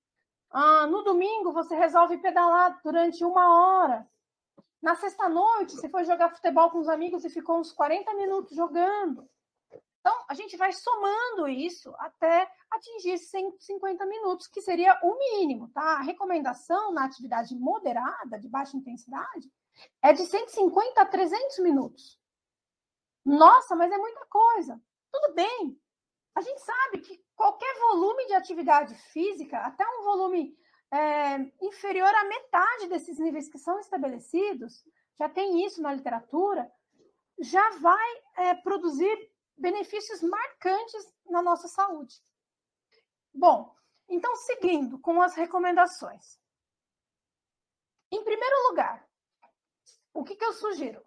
Ah, 0.50 0.88
no 0.88 1.04
domingo, 1.04 1.52
você 1.52 1.76
resolve 1.76 2.18
pedalar 2.20 2.80
durante 2.84 3.24
uma 3.24 3.82
hora. 3.82 4.08
Na 4.82 4.96
sexta-noite, 4.96 5.76
você 5.76 5.90
foi 5.90 6.06
jogar 6.06 6.30
futebol 6.30 6.70
com 6.70 6.80
os 6.80 6.88
amigos 6.88 7.26
e 7.26 7.30
ficou 7.30 7.60
uns 7.60 7.74
40 7.74 8.14
minutos 8.14 8.56
jogando. 8.56 9.28
Então, 10.00 10.24
a 10.30 10.34
gente 10.34 10.56
vai 10.56 10.72
somando 10.72 11.50
isso 11.50 11.94
até 11.98 12.50
atingir 12.72 13.18
150 13.18 14.06
minutos, 14.06 14.48
que 14.48 14.62
seria 14.62 14.98
o 15.04 15.18
mínimo, 15.18 15.70
tá? 15.70 15.98
A 15.98 16.02
recomendação 16.02 16.94
na 16.94 17.06
atividade 17.06 17.56
moderada, 17.56 18.40
de 18.40 18.48
baixa 18.48 18.78
intensidade, 18.78 19.52
é 20.02 20.14
de 20.14 20.26
150 20.26 21.02
a 21.02 21.06
300 21.06 21.60
minutos. 21.60 22.20
Nossa, 23.26 23.76
mas 23.76 23.92
é 23.92 23.98
muita 23.98 24.26
coisa. 24.28 24.82
Tudo 25.12 25.34
bem. 25.34 25.80
A 26.36 26.42
gente 26.42 26.62
sabe 26.62 27.00
que 27.00 27.24
qualquer 27.36 27.80
volume 27.80 28.26
de 28.28 28.34
atividade 28.34 28.96
física, 29.12 29.58
até 29.60 29.86
um 29.88 30.04
volume 30.04 30.58
é, 30.92 31.36
inferior 31.62 32.14
à 32.14 32.24
metade 32.26 32.88
desses 32.88 33.20
níveis 33.20 33.50
que 33.50 33.58
são 33.58 33.80
estabelecidos, 33.80 34.84
já 35.20 35.28
tem 35.28 35.66
isso 35.66 35.82
na 35.82 35.94
literatura, 35.94 36.72
já 37.40 37.70
vai 37.80 38.24
é, 38.38 38.54
produzir 38.56 39.32
benefícios 39.58 40.22
marcantes 40.22 41.14
na 41.26 41.42
nossa 41.42 41.68
saúde. 41.68 42.16
Bom, 43.34 43.76
então, 44.10 44.36
seguindo 44.36 45.00
com 45.00 45.22
as 45.22 45.36
recomendações. 45.36 46.40
Em 48.12 48.24
primeiro 48.24 48.70
lugar, 48.70 49.07
o 50.18 50.24
que, 50.24 50.36
que 50.36 50.44
eu 50.44 50.54
sugiro? 50.54 51.00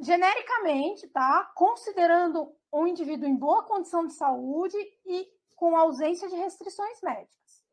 Genericamente, 0.00 1.06
tá? 1.08 1.44
Considerando 1.54 2.52
um 2.72 2.86
indivíduo 2.86 3.28
em 3.28 3.36
boa 3.36 3.62
condição 3.62 4.04
de 4.04 4.12
saúde 4.12 4.76
e 5.06 5.28
com 5.54 5.76
ausência 5.76 6.28
de 6.28 6.34
restrições 6.34 7.00
médicas. 7.00 7.64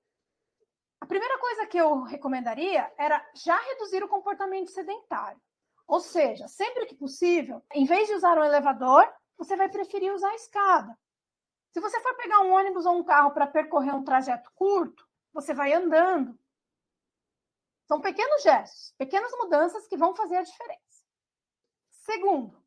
A 1.02 1.06
primeira 1.08 1.38
coisa 1.40 1.66
que 1.66 1.78
eu 1.78 2.04
recomendaria 2.04 2.94
era 2.98 3.26
já 3.36 3.60
reduzir 3.60 4.04
o 4.04 4.08
comportamento 4.08 4.70
sedentário. 4.70 5.42
Ou 5.88 6.00
seja, 6.00 6.48
sempre 6.48 6.86
que 6.86 6.96
possível, 6.96 7.62
em 7.74 7.86
vez 7.86 8.08
de 8.08 8.14
usar 8.14 8.38
um 8.38 8.44
elevador, 8.44 9.12
você 9.36 9.58
vai 9.58 9.70
preferir 9.70 10.14
usar 10.14 10.30
a 10.30 10.36
escada. 10.36 10.98
Se 11.72 11.82
você 11.82 12.00
for 12.02 12.16
pegar 12.16 12.42
um 12.42 12.54
ônibus 12.54 12.86
ou 12.86 12.96
um 12.96 13.04
carro 13.04 13.32
para 13.32 13.48
percorrer 13.48 13.96
um 13.96 14.04
trajeto 14.04 14.52
curto, 14.54 15.06
você 15.34 15.56
vai 15.56 15.74
andando. 15.74 16.38
São 17.94 18.02
pequenos 18.02 18.42
gestos, 18.42 18.92
pequenas 18.98 19.32
mudanças 19.34 19.86
que 19.86 19.96
vão 19.96 20.16
fazer 20.16 20.38
a 20.38 20.42
diferença. 20.42 21.06
Segundo, 21.92 22.60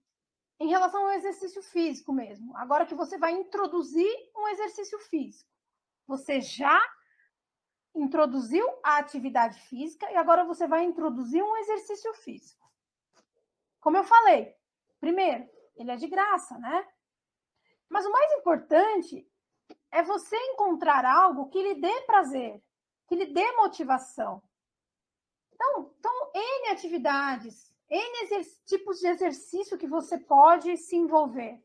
em 0.61 0.69
relação 0.69 1.03
ao 1.05 1.15
exercício 1.15 1.61
físico 1.65 2.13
mesmo. 2.13 2.57
Agora 2.57 2.87
que 2.87 2.95
você 2.95 3.19
vai 3.19 3.33
introduzir 3.33 4.09
um 4.37 4.47
exercício 4.47 4.97
físico. 5.01 5.51
Você 6.07 6.41
já 6.41 6.81
introduziu 7.93 8.65
a 8.85 8.99
atividade 8.99 9.61
física 9.63 10.09
e 10.13 10.17
agora 10.17 10.45
você 10.45 10.69
vai 10.69 10.85
introduzir 10.85 11.43
um 11.43 11.57
exercício 11.57 12.15
físico. 12.15 12.71
Como 13.81 13.97
eu 13.97 14.05
falei, 14.05 14.55
primeiro, 15.01 15.51
ele 15.75 15.91
é 15.91 15.97
de 15.97 16.07
graça, 16.07 16.57
né? 16.57 16.87
Mas 17.89 18.07
o 18.07 18.13
mais 18.13 18.33
importante 18.35 19.29
é 19.91 20.05
você 20.05 20.37
encontrar 20.53 21.05
algo 21.05 21.49
que 21.49 21.61
lhe 21.61 21.81
dê 21.81 22.03
prazer, 22.03 22.63
que 23.09 23.17
lhe 23.17 23.27
dê 23.27 23.51
motivação. 23.57 24.41
Então, 25.57 25.91
então 25.99 26.31
N 26.35 26.69
atividades, 26.69 27.73
N 27.89 28.45
tipos 28.67 28.99
de 29.01 29.07
exercício 29.07 29.79
que 29.79 29.87
você 29.87 30.19
pode 30.19 30.77
se 30.77 30.97
envolver. 30.97 31.59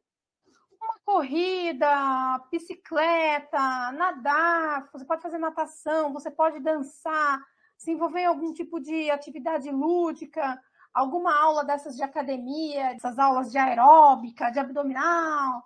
Uma 0.82 0.97
corrida, 1.06 2.39
bicicleta, 2.49 3.91
nadar, 3.91 4.89
você 4.91 5.06
pode 5.06 5.21
fazer 5.21 5.38
natação, 5.38 6.13
você 6.13 6.32
pode 6.32 6.60
dançar, 6.62 7.39
se 7.77 7.91
envolver 7.91 8.21
em 8.21 8.25
algum 8.25 8.54
tipo 8.54 8.80
de 8.80 9.12
atividade 9.12 9.69
lúdica, 9.69 10.60
alguma 10.93 11.38
aula 11.38 11.65
dessas 11.65 11.95
de 11.95 12.04
academia, 12.04 12.93
essas 12.93 13.19
aulas 13.19 13.51
de 13.51 13.58
aeróbica, 13.58 14.49
de 14.49 14.60
abdominal, 14.60 15.63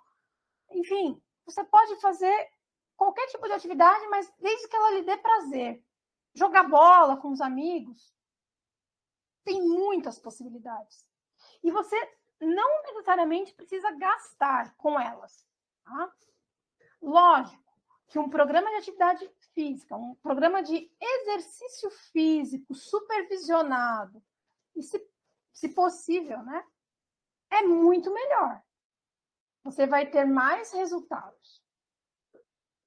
enfim, 0.70 1.20
você 1.44 1.64
pode 1.64 2.00
fazer 2.00 2.48
qualquer 2.96 3.26
tipo 3.28 3.46
de 3.46 3.52
atividade, 3.52 4.06
mas 4.08 4.32
desde 4.40 4.68
que 4.68 4.76
ela 4.76 4.90
lhe 4.90 5.02
dê 5.02 5.16
prazer. 5.16 5.82
Jogar 6.34 6.64
bola 6.64 7.16
com 7.16 7.30
os 7.30 7.40
amigos. 7.40 8.15
Tem 9.46 9.62
muitas 9.62 10.18
possibilidades. 10.18 11.06
E 11.62 11.70
você 11.70 11.96
não 12.38 12.82
necessariamente 12.82 13.54
precisa 13.54 13.90
gastar 13.92 14.76
com 14.76 15.00
elas. 15.00 15.46
Tá? 15.84 16.12
Lógico 17.00 17.64
que 18.08 18.18
um 18.18 18.28
programa 18.28 18.68
de 18.70 18.76
atividade 18.76 19.30
física, 19.54 19.96
um 19.96 20.14
programa 20.16 20.62
de 20.62 20.92
exercício 21.00 21.90
físico 22.12 22.74
supervisionado, 22.74 24.22
e 24.74 24.82
se, 24.82 25.02
se 25.52 25.70
possível, 25.70 26.42
né? 26.42 26.62
É 27.50 27.62
muito 27.62 28.12
melhor 28.12 28.62
você 29.66 29.84
vai 29.84 30.06
ter 30.08 30.24
mais 30.24 30.72
resultados. 30.72 31.60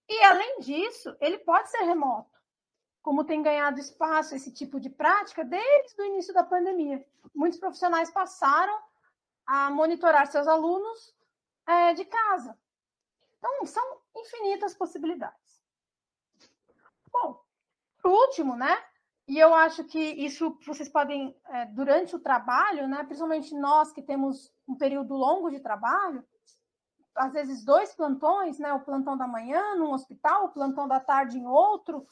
E, 0.08 0.24
além 0.24 0.60
disso, 0.62 1.14
ele 1.20 1.38
pode 1.40 1.70
ser 1.70 1.84
remoto, 1.84 2.39
como 3.10 3.24
tem 3.24 3.42
ganhado 3.42 3.80
espaço 3.80 4.36
esse 4.36 4.52
tipo 4.52 4.80
de 4.80 4.88
prática 4.88 5.44
desde 5.44 6.00
o 6.00 6.06
início 6.06 6.32
da 6.32 6.44
pandemia. 6.44 7.04
Muitos 7.34 7.60
profissionais 7.60 8.12
passaram 8.12 8.80
a 9.48 9.72
monitorar 9.72 10.28
seus 10.28 10.48
alunos 10.48 11.12
é, 11.66 11.96
de 11.96 12.06
casa. 12.06 12.56
Então, 13.40 13.66
são 13.66 13.98
infinitas 14.16 14.76
possibilidades. 14.76 15.60
Bom, 17.12 17.44
por 18.00 18.12
último, 18.12 18.56
né? 18.56 18.78
E 19.28 19.40
eu 19.40 19.56
acho 19.56 19.84
que 19.86 20.00
isso 20.00 20.56
vocês 20.64 20.88
podem, 20.88 21.36
é, 21.46 21.66
durante 21.66 22.16
o 22.16 22.20
trabalho, 22.20 22.88
né? 22.88 23.04
Principalmente 23.06 23.56
nós 23.56 23.92
que 23.92 24.04
temos 24.04 24.54
um 24.68 24.76
período 24.76 25.16
longo 25.16 25.50
de 25.50 25.60
trabalho, 25.60 26.24
às 27.16 27.34
vezes 27.34 27.66
dois 27.66 27.92
plantões, 27.96 28.60
né? 28.60 28.72
O 28.72 28.82
plantão 28.82 29.18
da 29.18 29.26
manhã 29.26 29.74
num 29.78 29.94
hospital, 29.94 30.46
o 30.46 30.50
plantão 30.50 30.88
da 30.88 31.00
tarde 31.00 31.40
em 31.40 31.48
outro. 31.48 32.06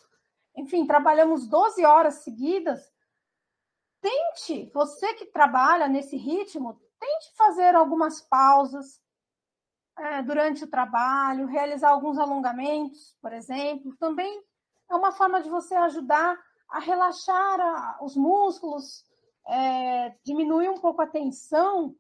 Enfim, 0.58 0.86
trabalhamos 0.86 1.48
12 1.48 1.86
horas 1.86 2.15
seguidas. 2.15 2.91
Tente, 4.02 4.72
você 4.74 5.13
que 5.13 5.26
trabalha 5.28 5.88
nesse 5.88 6.17
ritmo, 6.17 6.82
tente 7.00 7.36
fazer 7.38 7.76
algumas 7.76 8.22
pausas 8.22 9.02
é, 9.98 10.22
durante 10.22 10.63
o 10.63 10.70
trabalho, 10.70 11.48
realizar 11.48 11.89
alguns 11.89 12.17
alongamentos, 12.17 13.15
por 13.22 13.32
exemplo. 13.32 13.96
Também 13.98 14.43
é 14.89 14.96
uma 14.96 15.12
forma 15.12 15.41
de 15.41 15.50
você 15.50 15.76
ajudar 15.76 16.38
a 16.70 16.80
relaxar 16.80 17.60
a, 17.62 18.00
os 18.02 18.15
músculos, 18.15 19.06
é, 19.48 20.10
diminuir 20.26 20.70
um 20.70 20.80
pouco 20.80 21.02
a 21.02 21.08
tensão 21.08 21.96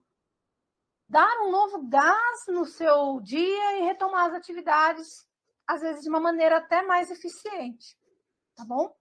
dar 1.09 1.41
um 1.41 1.51
novo 1.51 1.87
gás 1.87 2.45
no 2.49 2.65
seu 2.65 3.21
dia 3.21 3.79
e 3.79 3.83
retomar 3.83 4.25
as 4.25 4.33
atividades, 4.33 5.25
às 5.65 5.81
vezes 5.81 6.03
de 6.03 6.09
uma 6.09 6.19
maneira 6.19 6.57
até 6.57 6.81
mais 6.81 7.09
eficiente, 7.09 7.97
tá 8.57 8.65
bom? 8.65 8.93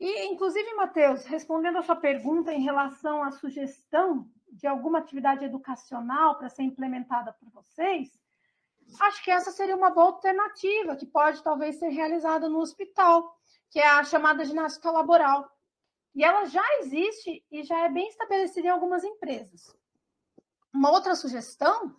E, 0.00 0.26
inclusive, 0.26 0.74
Matheus, 0.74 1.24
respondendo 1.26 1.76
a 1.78 1.82
sua 1.82 1.96
pergunta 1.96 2.52
em 2.52 2.62
relação 2.62 3.22
à 3.22 3.30
sugestão 3.30 4.28
de 4.50 4.66
alguma 4.66 4.98
atividade 4.98 5.44
educacional 5.44 6.38
para 6.38 6.48
ser 6.48 6.62
implementada 6.62 7.32
por 7.34 7.50
vocês, 7.50 8.18
acho 9.00 9.22
que 9.22 9.30
essa 9.30 9.52
seria 9.52 9.76
uma 9.76 9.90
boa 9.90 10.06
alternativa, 10.06 10.96
que 10.96 11.04
pode 11.04 11.42
talvez 11.42 11.78
ser 11.78 11.88
realizada 11.88 12.48
no 12.48 12.58
hospital, 12.58 13.36
que 13.70 13.78
é 13.78 13.86
a 13.86 14.04
chamada 14.04 14.44
ginástica 14.44 14.90
laboral. 14.90 15.50
E 16.14 16.24
ela 16.24 16.46
já 16.46 16.64
existe 16.78 17.44
e 17.50 17.62
já 17.62 17.84
é 17.84 17.88
bem 17.90 18.08
estabelecida 18.08 18.68
em 18.68 18.70
algumas 18.70 19.04
empresas. 19.04 19.76
Uma 20.72 20.90
outra 20.90 21.14
sugestão 21.14 21.94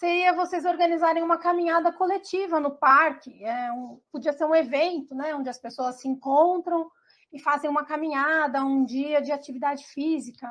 seria 0.00 0.32
vocês 0.32 0.64
organizarem 0.64 1.22
uma 1.22 1.36
caminhada 1.36 1.92
coletiva 1.92 2.58
no 2.58 2.70
parque. 2.70 3.44
É 3.44 3.70
um, 3.70 4.00
podia 4.10 4.32
ser 4.32 4.46
um 4.46 4.54
evento, 4.54 5.14
né, 5.14 5.34
onde 5.34 5.50
as 5.50 5.58
pessoas 5.58 6.00
se 6.00 6.08
encontram 6.08 6.90
e 7.30 7.38
fazem 7.38 7.68
uma 7.68 7.84
caminhada, 7.84 8.64
um 8.64 8.82
dia 8.82 9.20
de 9.20 9.30
atividade 9.30 9.84
física, 9.84 10.48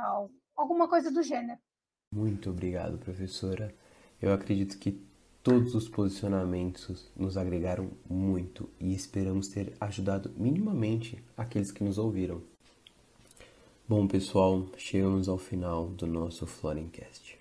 alguma 0.55 0.87
coisa 0.87 1.11
do 1.11 1.23
gênero. 1.23 1.59
Muito 2.13 2.51
obrigado, 2.51 2.99
professora. 2.99 3.73
Eu 4.21 4.31
acredito 4.31 4.77
que 4.77 5.03
todos 5.41 5.73
os 5.73 5.89
posicionamentos 5.89 7.11
nos 7.15 7.35
agregaram 7.35 7.89
muito 8.07 8.69
e 8.79 8.93
esperamos 8.93 9.47
ter 9.47 9.75
ajudado 9.81 10.31
minimamente 10.37 11.23
aqueles 11.35 11.71
que 11.71 11.83
nos 11.83 11.97
ouviram. 11.97 12.43
Bom, 13.87 14.07
pessoal, 14.07 14.67
chegamos 14.77 15.27
ao 15.27 15.39
final 15.39 15.87
do 15.87 16.05
nosso 16.05 16.45
Florencast. 16.45 17.38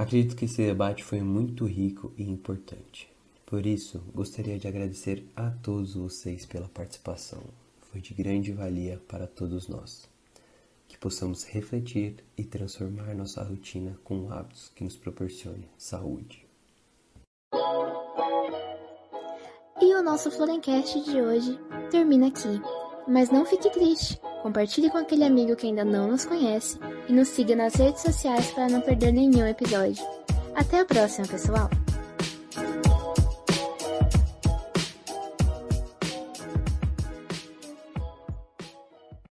Acredito 0.00 0.34
que 0.34 0.46
esse 0.46 0.56
debate 0.56 1.04
foi 1.04 1.20
muito 1.20 1.66
rico 1.66 2.10
e 2.16 2.22
importante. 2.22 3.06
Por 3.44 3.66
isso, 3.66 4.02
gostaria 4.14 4.58
de 4.58 4.66
agradecer 4.66 5.26
a 5.36 5.50
todos 5.50 5.94
vocês 5.94 6.46
pela 6.46 6.70
participação. 6.70 7.42
Foi 7.82 8.00
de 8.00 8.14
grande 8.14 8.50
valia 8.50 8.98
para 9.06 9.26
todos 9.26 9.68
nós. 9.68 10.08
Que 10.88 10.96
possamos 10.96 11.44
refletir 11.44 12.24
e 12.34 12.42
transformar 12.42 13.14
nossa 13.14 13.44
rotina 13.44 13.94
com 14.02 14.32
hábitos 14.32 14.72
que 14.74 14.82
nos 14.82 14.96
proporcionem 14.96 15.68
saúde. 15.76 16.46
E 19.82 19.94
o 19.94 20.02
nosso 20.02 20.30
Florencast 20.30 21.04
de 21.04 21.20
hoje 21.20 21.58
termina 21.90 22.28
aqui. 22.28 22.58
Mas 23.06 23.28
não 23.28 23.44
fique 23.44 23.68
triste. 23.68 24.18
Compartilhe 24.42 24.90
com 24.90 24.98
aquele 24.98 25.24
amigo 25.24 25.54
que 25.54 25.66
ainda 25.66 25.84
não 25.84 26.08
nos 26.08 26.24
conhece 26.24 26.78
e 27.08 27.12
nos 27.12 27.28
siga 27.28 27.54
nas 27.54 27.74
redes 27.74 28.02
sociais 28.02 28.50
para 28.52 28.68
não 28.68 28.80
perder 28.80 29.12
nenhum 29.12 29.46
episódio. 29.46 30.02
Até 30.54 30.80
a 30.80 30.84
próxima, 30.84 31.26
pessoal! 31.26 31.68